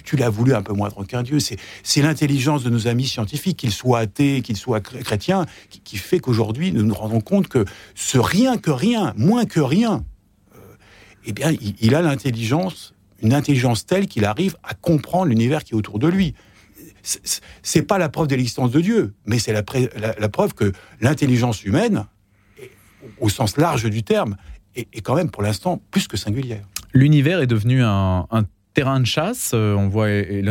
tu, 0.05 0.17
l'as 0.17 0.31
voulu 0.31 0.55
un 0.55 0.63
peu 0.63 0.73
moindre 0.73 1.05
qu'un 1.05 1.23
dieu. 1.23 1.39
C'est 1.41 2.03
l'intelligence 2.03 2.63
de 2.63 2.71
nos 2.71 2.87
amis 2.87 3.07
scientifiques, 3.07 3.59
qu'ils 3.59 3.73
soient 3.73 4.01
athées, 4.01 4.43
qu'ils 4.43 4.57
soient 4.57 4.81
chrétiens, 4.81 5.47
qui, 5.85 5.97
fait 5.97 6.21
qu'aujourd'hui 6.21 6.73
nous 6.73 6.83
nous 6.83 6.95
rendons 6.95 7.21
compte 7.21 7.49
que 7.49 7.65
ce 7.95 8.19
rien 8.19 8.59
que 8.59 8.71
rien, 8.71 9.13
moins 9.17 9.45
que 9.45 9.61
rien, 9.61 10.05
euh, 10.55 10.59
eh 11.27 11.33
bien, 11.33 11.53
il, 11.81 11.95
a 11.95 12.03
l'intelligence, 12.03 12.95
une 13.23 13.35
intelligence 13.35 13.87
telle 13.87 14.07
qu'il 14.07 14.25
arrive 14.25 14.57
à 14.63 14.75
comprendre 14.75 15.27
l'univers 15.27 15.65
qui 15.65 15.73
est 15.73 15.77
autour 15.77 15.99
de 15.99 16.09
lui 16.09 16.35
c'est 17.63 17.83
pas 17.83 17.99
la 17.99 18.09
preuve 18.09 18.29
de 18.29 18.37
l'existence 18.37 18.71
de 18.71 18.81
Dieu, 18.81 19.15
mais 19.27 19.41
c'est 19.41 19.53
la, 19.53 19.65
la, 20.19 20.29
preuve 20.29 20.55
que 20.55 20.73
l'intelligence 21.01 21.65
humaine 21.65 22.07
au 23.21 23.29
sens 23.29 23.57
large 23.57 23.85
du 23.88 24.03
terme, 24.03 24.37
est, 24.77 25.01
quand 25.03 25.15
même 25.15 25.31
pour 25.31 25.43
l'instant 25.43 25.81
plus 25.91 26.09
que 26.09 26.17
singulière. 26.17 26.65
L'univers 26.93 27.41
est 27.41 27.47
devenu 27.47 27.83
un, 27.83 28.27
terrain 28.75 29.01
de 29.01 29.07
chasse. 29.07 29.51
Euh, 29.53 29.75
on, 29.75 29.88
voit, 29.88 30.09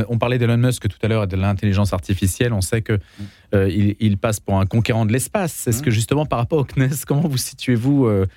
on 0.07 0.19
parlait 0.19 0.37
d'Elon 0.37 0.57
Musk 0.57 0.87
tout 0.87 0.97
à 1.01 1.07
l'heure 1.07 1.23
et 1.23 1.27
de 1.27 1.35
l'intelligence 1.35 1.91
artificielle. 1.91 2.53
On 2.53 2.61
sait 2.61 2.83
qu'il 2.83 2.95
mm. 2.95 3.55
euh, 3.55 3.93
il 3.99 4.17
passe 4.17 4.39
pour 4.39 4.59
un 4.59 4.67
conquérant 4.67 5.07
de 5.07 5.11
l'espace. 5.11 5.67
Est-ce 5.67 5.79
mm. 5.79 5.85
que 5.85 5.91
justement, 5.91 6.25
par 6.27 6.37
rapport 6.37 6.59
au 6.59 6.63
CNES, 6.63 7.03
comment 7.07 7.27
vous 7.27 7.37
situez-vous, 7.37 8.05
euh, 8.05 8.27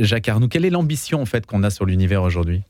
Jacques 0.00 0.28
Arnoux? 0.28 0.48
Quelle 0.48 0.64
est 0.64 0.70
l'ambition 0.70 1.22
en 1.22 1.24
fait 1.24 1.46
qu'on 1.46 1.62
a 1.62 1.70
sur 1.70 1.86
l'univers 1.86 2.22
aujourd'hui? 2.24 2.62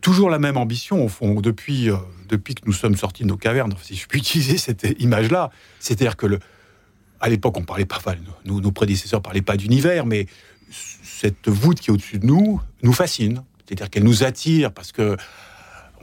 Toujours 0.00 0.30
la 0.30 0.40
même 0.40 0.56
ambition, 0.56 1.04
au 1.04 1.08
fond, 1.08 1.40
depuis, 1.40 1.88
depuis 2.28 2.56
que 2.56 2.62
nous 2.66 2.72
sommes 2.72 2.96
sortis 2.96 3.22
de 3.22 3.28
nos 3.28 3.36
cavernes, 3.36 3.72
si 3.82 3.94
je 3.94 4.06
puis 4.08 4.18
utiliser 4.20 4.58
cette 4.58 4.84
image-là. 4.98 5.50
C'est-à-dire 5.78 6.16
que 6.16 6.26
le, 6.26 6.40
à 7.20 7.28
l'époque, 7.28 7.56
on 7.56 7.62
parlait 7.62 7.84
pas, 7.84 8.00
nos, 8.44 8.60
nos 8.60 8.70
prédécesseurs 8.70 9.22
parlaient 9.22 9.42
pas 9.42 9.56
d'univers, 9.56 10.06
mais 10.06 10.26
cette 10.70 11.48
voûte 11.48 11.80
qui 11.80 11.90
est 11.90 11.92
au-dessus 11.92 12.18
de 12.18 12.26
nous 12.26 12.60
nous 12.82 12.92
fascine. 12.92 13.42
C'est-à-dire 13.64 13.90
qu'elle 13.90 14.04
nous 14.04 14.24
attire 14.24 14.72
parce 14.72 14.92
que 14.92 15.16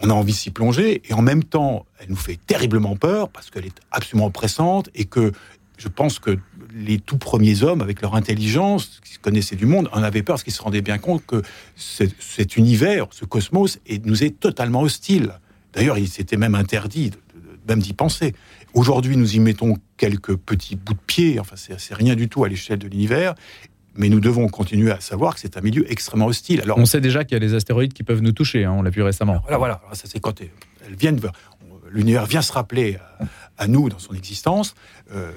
on 0.02 0.10
a 0.10 0.14
envie 0.14 0.34
de 0.34 0.38
s'y 0.38 0.50
plonger, 0.50 1.02
et 1.08 1.14
en 1.14 1.22
même 1.22 1.44
temps, 1.44 1.86
elle 2.00 2.10
nous 2.10 2.16
fait 2.16 2.38
terriblement 2.48 2.96
peur 2.96 3.30
parce 3.30 3.50
qu'elle 3.52 3.66
est 3.66 3.80
absolument 3.92 4.26
oppressante 4.26 4.90
et 4.96 5.06
que 5.06 5.32
je 5.78 5.88
pense 5.88 6.20
que 6.20 6.38
les 6.74 6.98
tout 7.00 7.18
premiers 7.18 7.64
hommes, 7.64 7.82
avec 7.82 8.02
leur 8.02 8.16
intelligence, 8.16 9.00
qui 9.06 9.18
connaissaient 9.20 9.56
du 9.56 9.68
monde, 9.68 9.90
en 9.94 10.02
avaient 10.02 10.24
peur 10.24 10.34
parce 10.34 10.44
qu'ils 10.44 10.54
se 10.54 10.62
rendaient 10.62 10.82
bien 10.82 10.98
compte 10.98 11.26
que 11.26 11.42
cet 11.76 12.58
univers, 12.58 13.08
ce 13.12 13.24
cosmos, 13.24 13.80
nous 14.04 14.24
est 14.24 14.40
totalement 14.40 14.82
hostile. 14.82 15.40
D'ailleurs, 15.74 15.98
il 15.98 16.10
s'était 16.10 16.38
même 16.38 16.56
interdit 16.56 17.12
même 17.68 17.80
d'y 17.80 17.94
penser. 17.94 18.34
Aujourd'hui, 18.74 19.18
nous 19.18 19.36
y 19.36 19.40
mettons 19.40 19.76
quelques 19.98 20.36
petits 20.36 20.76
bouts 20.76 20.94
de 20.94 21.00
pied, 21.06 21.40
enfin, 21.40 21.56
c'est 21.56 21.94
rien 21.94 22.16
du 22.16 22.28
tout 22.28 22.44
à 22.44 22.50
l'échelle 22.50 22.80
de 22.80 22.88
l'univers, 22.88 23.36
mais 23.96 24.10
nous 24.10 24.20
devons 24.20 24.48
continuer 24.48 24.92
à 24.92 25.00
savoir 25.00 25.36
que 25.36 25.40
c'est 25.40 25.58
un 25.58 25.62
milieu 25.62 25.90
extrêmement 25.92 26.26
hostile. 26.26 26.62
Alors, 26.62 26.80
on 26.80 26.86
sait 26.86 27.02
déjà 27.02 27.24
qu'il 27.24 27.36
y 27.36 27.38
a 27.38 27.40
des 27.40 27.54
astéroïdes 27.54 27.94
qui 27.94 28.04
peuvent 28.04 28.22
nous 28.22 28.32
toucher, 28.32 28.66
hein, 28.66 28.72
on 28.72 28.82
l'a 28.82 28.90
vu 28.90 29.04
récemment. 29.04 29.40
Voilà, 29.44 29.58
voilà, 29.58 29.82
ça 29.94 30.06
c'est 30.06 30.20
quand 30.20 30.42
elles 30.42 30.96
viennent, 30.96 31.20
l'univers 31.92 32.26
vient 32.26 32.42
se 32.42 32.52
rappeler 32.52 32.98
à, 33.58 33.68
nous 33.68 33.90
dans 33.90 34.00
son 34.00 34.16
existence. 34.16 34.74
Euh, 35.14 35.32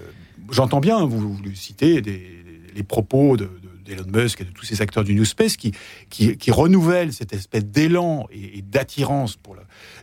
j'entends 0.51 0.81
bien, 0.81 1.05
vous, 1.05 1.20
vous 1.20 1.55
citez 1.55 2.01
les 2.01 2.83
propos 2.83 3.37
de, 3.37 3.51
d'Elon 3.87 4.07
Musk 4.12 4.40
et 4.40 4.44
de 4.44 4.51
tous 4.51 4.64
ces 4.64 4.83
acteurs 4.83 5.05
du 5.05 5.14
New 5.14 5.25
Space 5.25 5.57
qui, 5.57 5.72
qui, 6.11 6.51
renouvellent 6.51 7.12
cette 7.12 7.33
espèce 7.33 7.64
d'élan 7.64 8.27
et, 8.31 8.62
d'attirance, 8.62 9.37
pour 9.37 9.57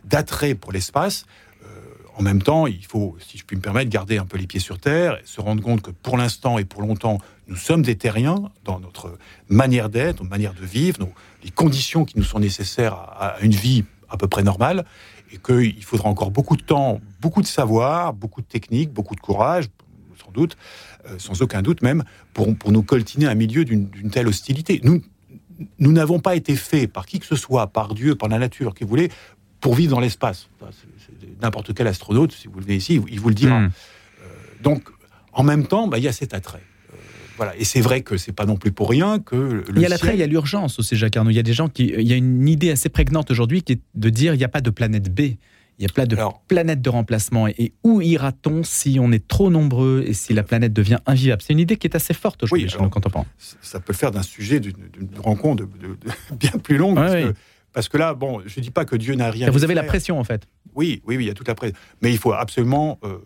d'attrait 0.04 0.54
pour 0.54 0.72
l'espace 0.72 1.26
en 2.16 2.22
même 2.22 2.42
temps, 2.42 2.66
il 2.66 2.84
faut, 2.84 3.16
si 3.18 3.38
je 3.38 3.44
puis 3.44 3.56
me 3.56 3.60
permettre, 3.60 3.90
garder 3.90 4.18
un 4.18 4.24
peu 4.24 4.38
les 4.38 4.46
pieds 4.46 4.60
sur 4.60 4.78
terre, 4.78 5.18
se 5.24 5.40
rendre 5.40 5.62
compte 5.62 5.82
que 5.82 5.90
pour 5.90 6.16
l'instant 6.16 6.58
et 6.58 6.64
pour 6.64 6.82
longtemps, 6.82 7.18
nous 7.48 7.56
sommes 7.56 7.82
des 7.82 7.96
terriens 7.96 8.50
dans 8.64 8.78
notre 8.78 9.18
manière 9.48 9.88
d'être, 9.88 10.20
notre 10.20 10.30
manière 10.30 10.54
de 10.54 10.64
vivre, 10.64 11.08
les 11.42 11.50
conditions 11.50 12.04
qui 12.04 12.18
nous 12.18 12.24
sont 12.24 12.38
nécessaires 12.38 12.94
à, 12.94 13.36
une 13.42 13.52
vie 13.52 13.84
à 14.08 14.16
peu 14.16 14.28
près 14.28 14.42
normale, 14.42 14.84
et 15.32 15.38
qu'il 15.38 15.82
faudra 15.82 16.08
encore 16.08 16.30
beaucoup 16.30 16.56
de 16.56 16.62
temps, 16.62 17.00
beaucoup 17.20 17.42
de 17.42 17.46
savoir, 17.46 18.12
beaucoup 18.12 18.40
de 18.40 18.46
technique, 18.46 18.92
beaucoup 18.92 19.16
de 19.16 19.20
courage, 19.20 19.64
sans 20.24 20.30
doute, 20.30 20.56
euh, 21.10 21.18
sans 21.18 21.42
aucun 21.42 21.62
doute 21.62 21.82
même, 21.82 22.04
pour, 22.32 22.54
pour 22.56 22.70
nous 22.70 22.82
coltiner 22.82 23.26
un 23.26 23.34
milieu 23.34 23.64
d'une 23.64 24.10
telle 24.10 24.28
hostilité. 24.28 24.80
Nous, 24.84 25.02
nous 25.78 25.92
n'avons 25.92 26.20
pas 26.20 26.36
été 26.36 26.56
faits 26.56 26.92
par 26.92 27.06
qui 27.06 27.18
que 27.18 27.26
ce 27.26 27.36
soit, 27.36 27.66
par 27.68 27.94
Dieu, 27.94 28.14
par 28.14 28.28
la 28.28 28.38
nature, 28.38 28.74
qui 28.74 28.84
voulait, 28.84 29.10
pour 29.64 29.74
vivre 29.74 29.92
dans 29.92 30.00
l'espace. 30.00 30.50
N'importe 31.40 31.72
quel 31.72 31.86
astronaute, 31.86 32.32
si 32.32 32.48
vous 32.48 32.60
venez 32.60 32.76
ici, 32.76 33.00
il 33.10 33.18
vous 33.18 33.30
le 33.30 33.34
dira. 33.34 33.60
Hmm. 33.60 33.70
Euh, 34.20 34.26
donc, 34.62 34.82
en 35.32 35.42
même 35.42 35.66
temps, 35.66 35.88
bah, 35.88 35.96
il 35.96 36.04
y 36.04 36.08
a 36.08 36.12
cet 36.12 36.34
attrait. 36.34 36.60
Euh, 36.92 36.96
voilà. 37.38 37.56
Et 37.56 37.64
c'est 37.64 37.80
vrai 37.80 38.02
que 38.02 38.18
c'est 38.18 38.32
pas 38.32 38.44
non 38.44 38.56
plus 38.56 38.72
pour 38.72 38.90
rien 38.90 39.20
que 39.20 39.36
le 39.36 39.64
il 39.74 39.80
y 39.80 39.86
a 39.86 39.88
l'attrait, 39.88 40.12
il 40.12 40.20
y 40.20 40.22
a 40.22 40.26
l'urgence 40.26 40.78
aussi, 40.78 40.96
Jacques 40.96 41.16
Arnaud. 41.16 41.30
Il 41.30 41.36
y 41.36 41.38
a 41.38 41.42
des 41.42 41.54
gens 41.54 41.70
qui, 41.70 41.94
il 41.96 42.06
y 42.06 42.12
a 42.12 42.16
une 42.16 42.46
idée 42.46 42.70
assez 42.72 42.90
prégnante 42.90 43.30
aujourd'hui 43.30 43.62
qui 43.62 43.72
est 43.72 43.80
de 43.94 44.10
dire 44.10 44.34
il 44.34 44.36
n'y 44.36 44.44
a 44.44 44.48
pas 44.48 44.60
de 44.60 44.68
planète 44.68 45.10
B. 45.10 45.36
Il 45.78 45.82
y 45.82 45.86
a 45.86 45.88
plein 45.88 46.04
de 46.04 46.14
planètes 46.46 46.82
de 46.82 46.90
remplacement. 46.90 47.48
Et, 47.48 47.72
où 47.82 48.02
ira-t-on 48.02 48.64
si 48.64 48.98
on 49.00 49.10
est 49.12 49.26
trop 49.26 49.48
nombreux 49.48 50.04
et 50.06 50.12
si 50.12 50.34
la 50.34 50.42
planète 50.42 50.74
devient 50.74 50.98
invivable? 51.06 51.40
C'est 51.40 51.54
une 51.54 51.58
idée 51.58 51.78
qui 51.78 51.86
est 51.86 51.96
assez 51.96 52.12
forte 52.12 52.42
aujourd'hui 52.42 52.68
chez 52.68 52.78
nos 52.78 52.90
contemporains. 52.90 53.26
Ça 53.38 53.80
peut 53.80 53.94
faire 53.94 54.10
d'un 54.10 54.22
sujet 54.22 54.60
d'une 54.60 54.74
rencontre 55.18 55.64
de, 55.64 55.96
bien 56.38 56.52
plus 56.62 56.76
longue. 56.76 56.96
parce, 56.96 57.14
Que, 57.14 57.34
là, 57.94 58.14
bon, 58.14 58.40
je 58.46 58.60
ne 58.60 58.64
dis 58.64 58.70
pas 58.70 58.84
que 58.84 58.96
Dieu 58.96 59.14
n'a 59.14 59.30
rien. 59.30 59.50
Vous 59.50 59.64
avez 59.64 59.74
la 59.74 59.82
pression 59.82 60.18
en 60.18 60.24
fait. 60.24 60.46
Oui, 60.74 61.02
oui, 61.06 61.16
oui, 61.16 61.24
il 61.24 61.26
y 61.26 61.30
a 61.30 61.34
toute 61.34 61.48
la 61.48 61.54
pression. 61.54 61.76
Mais 62.02 62.10
il 62.10 62.18
faut 62.18 62.32
absolument 62.32 62.98
euh, 63.04 63.18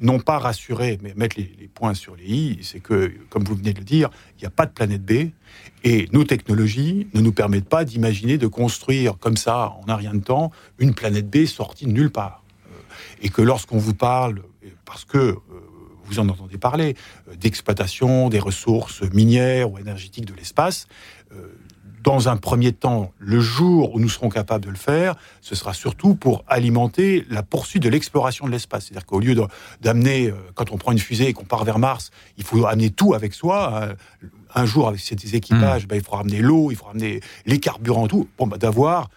non 0.00 0.18
pas 0.18 0.38
rassurer, 0.38 0.98
mais 1.02 1.14
mettre 1.16 1.36
les, 1.38 1.70
points 1.74 1.94
sur 1.94 2.16
les 2.16 2.24
i, 2.24 2.58
c'est 2.62 2.80
que, 2.80 3.12
comme 3.28 3.44
vous 3.44 3.54
venez 3.54 3.72
de 3.72 3.78
le 3.78 3.84
dire, 3.84 4.10
il 4.38 4.42
n'y 4.42 4.46
a 4.46 4.50
pas 4.50 4.66
de 4.66 4.72
planète 4.72 5.04
B, 5.04 5.30
et 5.84 6.08
nos 6.12 6.24
technologies 6.24 7.08
ne 7.14 7.20
nous 7.20 7.32
permettent 7.32 7.68
pas 7.68 7.84
d'imaginer 7.84 8.38
de 8.38 8.46
construire 8.46 9.18
comme 9.18 9.36
ça, 9.36 9.74
en 9.82 9.88
un 9.88 9.96
rien 9.96 10.14
de 10.14 10.20
temps, 10.20 10.52
une 10.78 10.94
planète 10.94 11.28
B 11.28 11.46
sortie 11.46 11.86
de 11.86 11.92
nulle 11.92 12.10
part. 12.10 12.42
Euh, 12.66 12.78
et 13.22 13.28
que 13.28 13.42
lorsqu'on 13.42 13.78
vous 13.78 13.94
parle, 13.94 14.42
parce 14.84 15.04
que 15.04 15.18
euh, 15.18 15.38
vous 16.04 16.18
en 16.18 16.28
entendez 16.28 16.56
parler, 16.56 16.96
d'exploitation 17.38 18.28
des 18.28 18.38
ressources 18.38 19.02
minières 19.12 19.70
ou 19.70 19.78
énergétiques 19.78 20.24
de 20.24 20.34
l'espace, 20.34 20.86
dans 22.06 22.28
un 22.28 22.36
premier 22.36 22.72
temps, 22.72 23.10
le 23.18 23.40
jour 23.40 23.92
où 23.92 23.98
nous 23.98 24.08
serons 24.08 24.28
capables 24.28 24.64
de 24.64 24.70
le 24.70 24.76
faire, 24.76 25.16
ce 25.40 25.56
sera 25.56 25.74
surtout 25.74 26.14
pour 26.14 26.44
alimenter 26.46 27.26
la 27.28 27.42
poursuite 27.42 27.82
de 27.82 27.88
l'exploration 27.88 28.46
de 28.46 28.52
l'espace. 28.52 28.84
C'est-à-dire 28.84 29.04
qu'au 29.04 29.18
lieu 29.18 29.34
d'amener, 29.80 30.28
euh, 30.28 30.34
quand 30.54 30.70
on 30.70 30.78
prend 30.78 30.92
une 30.92 31.00
fusée 31.00 31.26
et 31.26 31.32
qu'on 31.32 31.44
part 31.44 31.64
vers 31.64 31.80
Mars, 31.80 32.12
il 32.38 32.44
faut 32.44 32.64
amener 32.64 32.90
tout 32.90 33.14
avec 33.14 33.34
soi. 33.34 33.88
Hein. 33.90 34.28
Un 34.54 34.66
jour, 34.66 34.86
avec 34.86 35.00
ces 35.00 35.34
équipages, 35.34 35.82
mmh. 35.82 35.88
ben, 35.88 35.96
il 35.96 36.02
faut 36.04 36.14
ramener 36.14 36.38
l'eau, 36.38 36.70
il 36.70 36.76
faut 36.76 36.86
ramener 36.86 37.20
les 37.44 37.58
carburants, 37.58 38.06
tout. 38.06 38.28
Bon, 38.38 38.46
ben, 38.46 38.56
d'avoir 38.56 39.10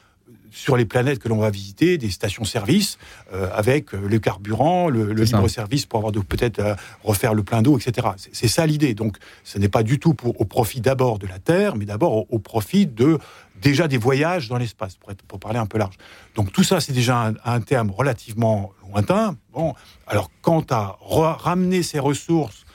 sur 0.52 0.78
les 0.78 0.86
planètes 0.86 1.20
que 1.20 1.28
l'on 1.28 1.38
va 1.38 1.50
visiter, 1.50 1.98
des 1.98 2.10
stations-service 2.10 2.98
euh, 3.34 3.50
avec 3.54 3.92
le 3.94 4.20
carburant, 4.20 4.90
le, 4.90 5.12
libre-service 5.14 5.86
pour 5.86 6.00
avoir 6.00 6.14
peut-être 6.26 6.60
euh, 6.60 6.76
refaire 7.04 7.34
le 7.34 7.44
plein 7.44 7.62
d'eau, 7.62 7.78
etc. 7.78 8.08
C'est 8.32 8.48
ça 8.48 8.66
l'idée. 8.66 8.94
Donc, 8.94 9.18
ce 9.44 9.58
n'est 9.58 9.70
pas 9.70 9.84
du 9.84 10.00
tout 10.00 10.14
pour, 10.14 10.40
au 10.40 10.46
profit 10.46 10.82
d'abord 10.82 11.20
de 11.20 11.28
la 11.28 11.40
Terre, 11.40 11.76
mais 11.76 11.86
d'abord 11.86 12.26
au, 12.32 12.40
profit 12.40 12.88
de 12.88 13.20
déjà 13.62 13.88
des 13.88 13.98
voyages 13.98 14.48
dans 14.48 14.58
l'espace, 14.58 14.96
pour, 14.96 15.14
pour 15.28 15.40
parler 15.40 15.60
un 15.60 15.66
peu 15.66 15.78
large. 15.78 15.96
Donc, 16.36 16.52
tout 16.52 16.64
ça, 16.64 16.80
c'est 16.80 16.94
déjà 16.94 17.34
un, 17.44 17.62
terme 17.62 17.92
relativement 17.92 18.72
lointain. 18.90 19.36
Bon, 19.54 19.74
alors, 20.08 20.32
quant 20.42 20.66
à 20.70 20.98
ramener 21.02 21.84
ces 21.84 22.00
ressources, 22.00 22.66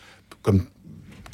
comme 0.42 0.66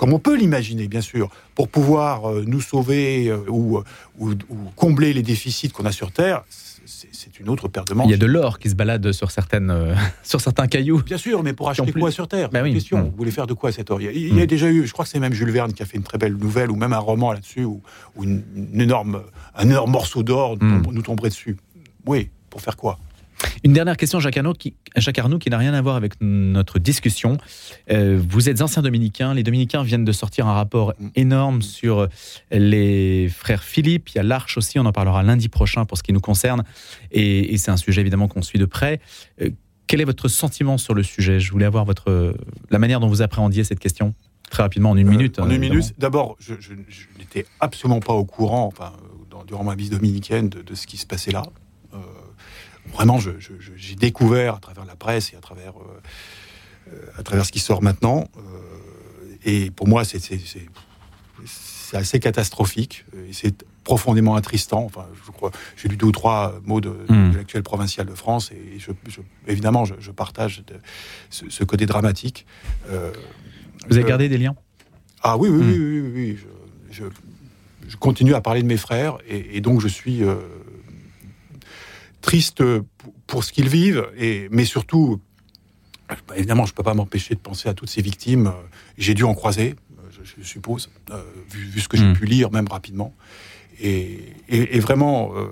comme 0.00 0.14
on 0.14 0.18
peut 0.18 0.34
l'imaginer, 0.34 0.88
bien 0.88 1.02
sûr, 1.02 1.28
pour 1.54 1.68
pouvoir 1.68 2.30
euh, 2.30 2.42
nous 2.46 2.62
sauver 2.62 3.28
euh, 3.28 3.36
ou, 3.48 3.82
ou, 4.18 4.30
combler 4.74 5.12
les 5.12 5.22
déficits 5.22 5.68
qu'on 5.68 5.84
a 5.84 5.92
sur 5.92 6.10
Terre, 6.10 6.42
c'est 6.86 7.38
une 7.38 7.50
autre 7.50 7.68
paire 7.68 7.84
de 7.84 7.92
manches. 7.92 8.06
Il 8.06 8.10
y 8.10 8.14
a 8.14 8.16
de 8.16 8.24
l'or 8.24 8.58
qui 8.58 8.70
se 8.70 8.74
balade 8.74 9.12
sur, 9.12 9.30
certaines, 9.30 9.70
euh, 9.70 9.94
sur 10.22 10.40
certains 10.40 10.68
cailloux. 10.68 11.02
Bien 11.02 11.18
sûr, 11.18 11.42
mais 11.42 11.52
pour 11.52 11.68
acheter 11.68 11.92
quoi 11.92 12.10
sur 12.10 12.28
Terre? 12.28 12.48
Ben 12.48 12.62
oui. 12.62 12.72
question. 12.72 12.96
Mm. 12.96 13.10
Vous 13.10 13.16
voulez 13.18 13.30
faire 13.30 13.46
de 13.46 13.52
quoi 13.52 13.72
cet 13.72 13.90
or? 13.90 14.00
Il 14.00 14.34
y, 14.34 14.40
a, 14.40 14.44
mm. 14.44 14.46
déjà 14.46 14.70
eu, 14.70 14.86
je 14.86 14.92
crois 14.94 15.04
que 15.04 15.10
c'est 15.10 15.20
même 15.20 15.34
Jules 15.34 15.50
Verne 15.50 15.74
qui 15.74 15.82
a 15.82 15.86
fait 15.86 15.98
une 15.98 16.02
très 16.02 16.16
belle 16.16 16.34
nouvelle 16.34 16.70
ou 16.70 16.76
même 16.76 16.94
un 16.94 16.98
roman 16.98 17.34
là-dessus 17.34 17.64
ou, 17.64 17.82
une, 18.22 18.42
énorme, 18.72 19.20
un 19.54 19.68
énorme 19.68 19.90
morceau 19.90 20.22
d'or 20.22 20.56
mm. 20.58 20.84
nous 20.90 21.02
tomberait 21.02 21.28
dessus. 21.28 21.58
Oui, 22.06 22.30
pour 22.48 22.62
faire 22.62 22.78
quoi? 22.78 22.98
Une 23.64 23.72
dernière 23.72 23.96
question, 23.96 24.20
Jacques 24.20 24.36
Arnaud, 24.36 24.54
qui, 24.54 24.74
qui 24.94 25.50
n'a 25.50 25.58
rien 25.58 25.74
à 25.74 25.82
voir 25.82 25.96
avec 25.96 26.14
notre 26.20 26.78
discussion. 26.78 27.38
Euh, 27.90 28.20
vous 28.28 28.48
êtes 28.48 28.62
ancien 28.62 28.82
dominicain. 28.82 29.34
Les 29.34 29.42
dominicains 29.42 29.82
viennent 29.82 30.04
de 30.04 30.12
sortir 30.12 30.46
un 30.46 30.54
rapport 30.54 30.94
énorme 31.14 31.62
sur 31.62 32.08
les 32.50 33.28
frères 33.28 33.62
Philippe. 33.62 34.10
Il 34.10 34.16
y 34.16 34.18
a 34.18 34.22
l'Arche 34.22 34.56
aussi, 34.56 34.78
on 34.78 34.86
en 34.86 34.92
parlera 34.92 35.22
lundi 35.22 35.48
prochain 35.48 35.84
pour 35.84 35.98
ce 35.98 36.02
qui 36.02 36.12
nous 36.12 36.20
concerne. 36.20 36.64
Et, 37.10 37.56
c'est 37.58 37.70
un 37.70 37.76
sujet 37.76 38.00
évidemment 38.00 38.28
qu'on 38.28 38.42
suit 38.42 38.58
de 38.58 38.64
près. 38.64 39.00
Euh, 39.42 39.50
quel 39.86 40.00
est 40.00 40.04
votre 40.04 40.28
sentiment 40.28 40.78
sur 40.78 40.94
le 40.94 41.02
sujet? 41.02 41.40
Je 41.40 41.50
voulais 41.52 41.66
avoir 41.66 41.84
votre, 41.84 42.34
la 42.70 42.78
manière 42.78 43.00
dont 43.00 43.08
vous 43.08 43.22
appréhendiez 43.22 43.64
cette 43.64 43.80
question 43.80 44.14
très 44.50 44.62
rapidement 44.62 44.90
en 44.90 44.96
une 44.96 45.06
euh, 45.06 45.10
minute. 45.10 45.38
En 45.38 45.50
une 45.50 45.58
minute. 45.58 45.94
D'abord, 45.98 46.36
je, 46.40 46.54
n'étais 47.18 47.44
absolument 47.60 48.00
pas 48.00 48.14
au 48.14 48.24
courant, 48.24 48.66
enfin, 48.66 48.92
durant 49.46 49.64
ma 49.64 49.74
vie 49.74 49.90
dominicaine, 49.90 50.48
de, 50.48 50.62
de, 50.62 50.74
ce 50.74 50.86
qui 50.86 50.96
se 50.96 51.06
passait 51.06 51.32
là 51.32 51.42
vraiment, 52.88 53.18
j'ai 53.18 53.94
découvert 53.94 54.56
à 54.56 54.58
travers 54.58 54.84
la 54.84 54.96
presse 54.96 55.32
et 55.32 55.36
à 55.36 55.40
travers, 55.40 55.74
euh, 55.78 56.00
euh, 56.92 57.06
à 57.16 57.22
travers 57.22 57.44
ce 57.46 57.52
qui 57.52 57.60
sort 57.60 57.82
maintenant. 57.82 58.28
Euh, 58.36 59.36
et 59.44 59.70
pour 59.70 59.88
moi, 59.88 60.04
c'est 60.04 60.20
assez 61.92 62.20
catastrophique 62.20 63.04
et 63.28 63.32
c'est 63.32 63.64
profondément 63.84 64.34
attristant. 64.34 64.84
Enfin, 64.84 65.06
je 65.26 65.30
crois, 65.30 65.50
j'ai 65.76 65.88
lu 65.88 65.96
deux 65.96 66.06
ou 66.06 66.12
trois 66.12 66.60
mots 66.64 66.80
de, 66.80 66.90
hmm. 67.08 67.36
l'actuel 67.36 67.62
provincial 67.62 68.06
de 68.06 68.14
France 68.14 68.52
et 68.52 68.78
évidemment, 69.46 69.84
je, 69.84 70.10
partage 70.10 70.62
ce, 71.30 71.64
côté 71.64 71.86
dramatique. 71.86 72.46
Vous 73.88 73.96
avez 73.96 74.04
gardé 74.04 74.28
des 74.28 74.38
liens? 74.38 74.54
Ah 75.22 75.36
oui, 75.36 75.48
oui, 75.48 75.62
oui, 75.62 76.00
hmm. 76.00 76.12
oui, 76.14 76.38
Je, 76.90 77.04
continue 77.96 78.34
à 78.34 78.40
parler 78.40 78.62
de 78.62 78.68
mes 78.68 78.76
frères 78.76 79.18
et, 79.26 79.60
donc 79.60 79.80
je 79.80 79.88
suis 79.88 80.22
triste 82.20 82.62
pour 83.26 83.44
ce 83.44 83.52
qu'ils 83.52 83.68
vivent, 83.68 84.06
et, 84.16 84.48
mais 84.50 84.64
surtout, 84.64 85.20
évidemment, 86.36 86.66
je 86.66 86.72
ne 86.72 86.76
peux 86.76 86.82
pas 86.82 86.94
m'empêcher 86.94 87.34
de 87.34 87.40
penser 87.40 87.68
à 87.68 87.74
toutes 87.74 87.90
ces 87.90 88.02
victimes. 88.02 88.52
J'ai 88.98 89.14
dû 89.14 89.24
en 89.24 89.34
croiser, 89.34 89.76
je, 90.38 90.42
suppose, 90.42 90.90
euh, 91.10 91.22
vu, 91.50 91.80
ce 91.80 91.88
que 91.88 91.96
j'ai 91.96 92.04
hmm. 92.04 92.14
pu 92.14 92.26
lire, 92.26 92.50
même 92.50 92.68
rapidement. 92.68 93.14
Et, 93.80 94.78
vraiment, 94.80 95.32
euh, 95.36 95.46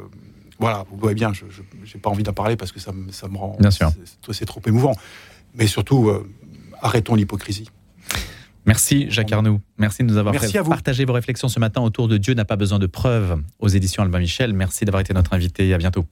voilà, 0.58 0.84
vous 0.90 0.98
voyez 0.98 1.14
bien, 1.14 1.32
je 1.32 1.44
n'ai 1.44 2.00
pas 2.00 2.10
envie 2.10 2.22
d'en 2.22 2.32
parler 2.32 2.56
parce 2.56 2.72
que 2.72 2.80
ça, 2.80 2.92
ça 3.10 3.28
me 3.28 3.36
rend. 3.36 3.56
Bien 3.58 3.70
sûr. 3.70 3.90
C'est 4.32 4.44
trop 4.44 4.60
émouvant. 4.66 4.92
Mais 5.54 5.66
surtout, 5.66 6.08
euh, 6.08 6.28
arrêtons 6.82 7.14
l'hypocrisie. 7.14 7.70
Merci 8.66 9.06
Jacques 9.08 9.32
Arnoux. 9.32 9.60
Merci 9.78 10.02
de 10.02 10.08
nous 10.08 10.18
avoir 10.18 10.34
partagé 10.68 11.06
vos 11.06 11.14
réflexions 11.14 11.48
ce 11.48 11.58
matin 11.58 11.80
autour 11.80 12.06
de 12.06 12.18
Dieu 12.18 12.34
n'a 12.34 12.44
pas 12.44 12.56
besoin 12.56 12.78
de 12.78 12.86
preuves 12.86 13.40
aux 13.60 13.68
éditions 13.68 14.02
Albin 14.02 14.18
Michel. 14.18 14.52
Merci 14.52 14.84
d'avoir 14.84 15.00
été 15.00 15.14
notre 15.14 15.32
invité. 15.32 15.72
À 15.72 15.78
bientôt. 15.78 16.04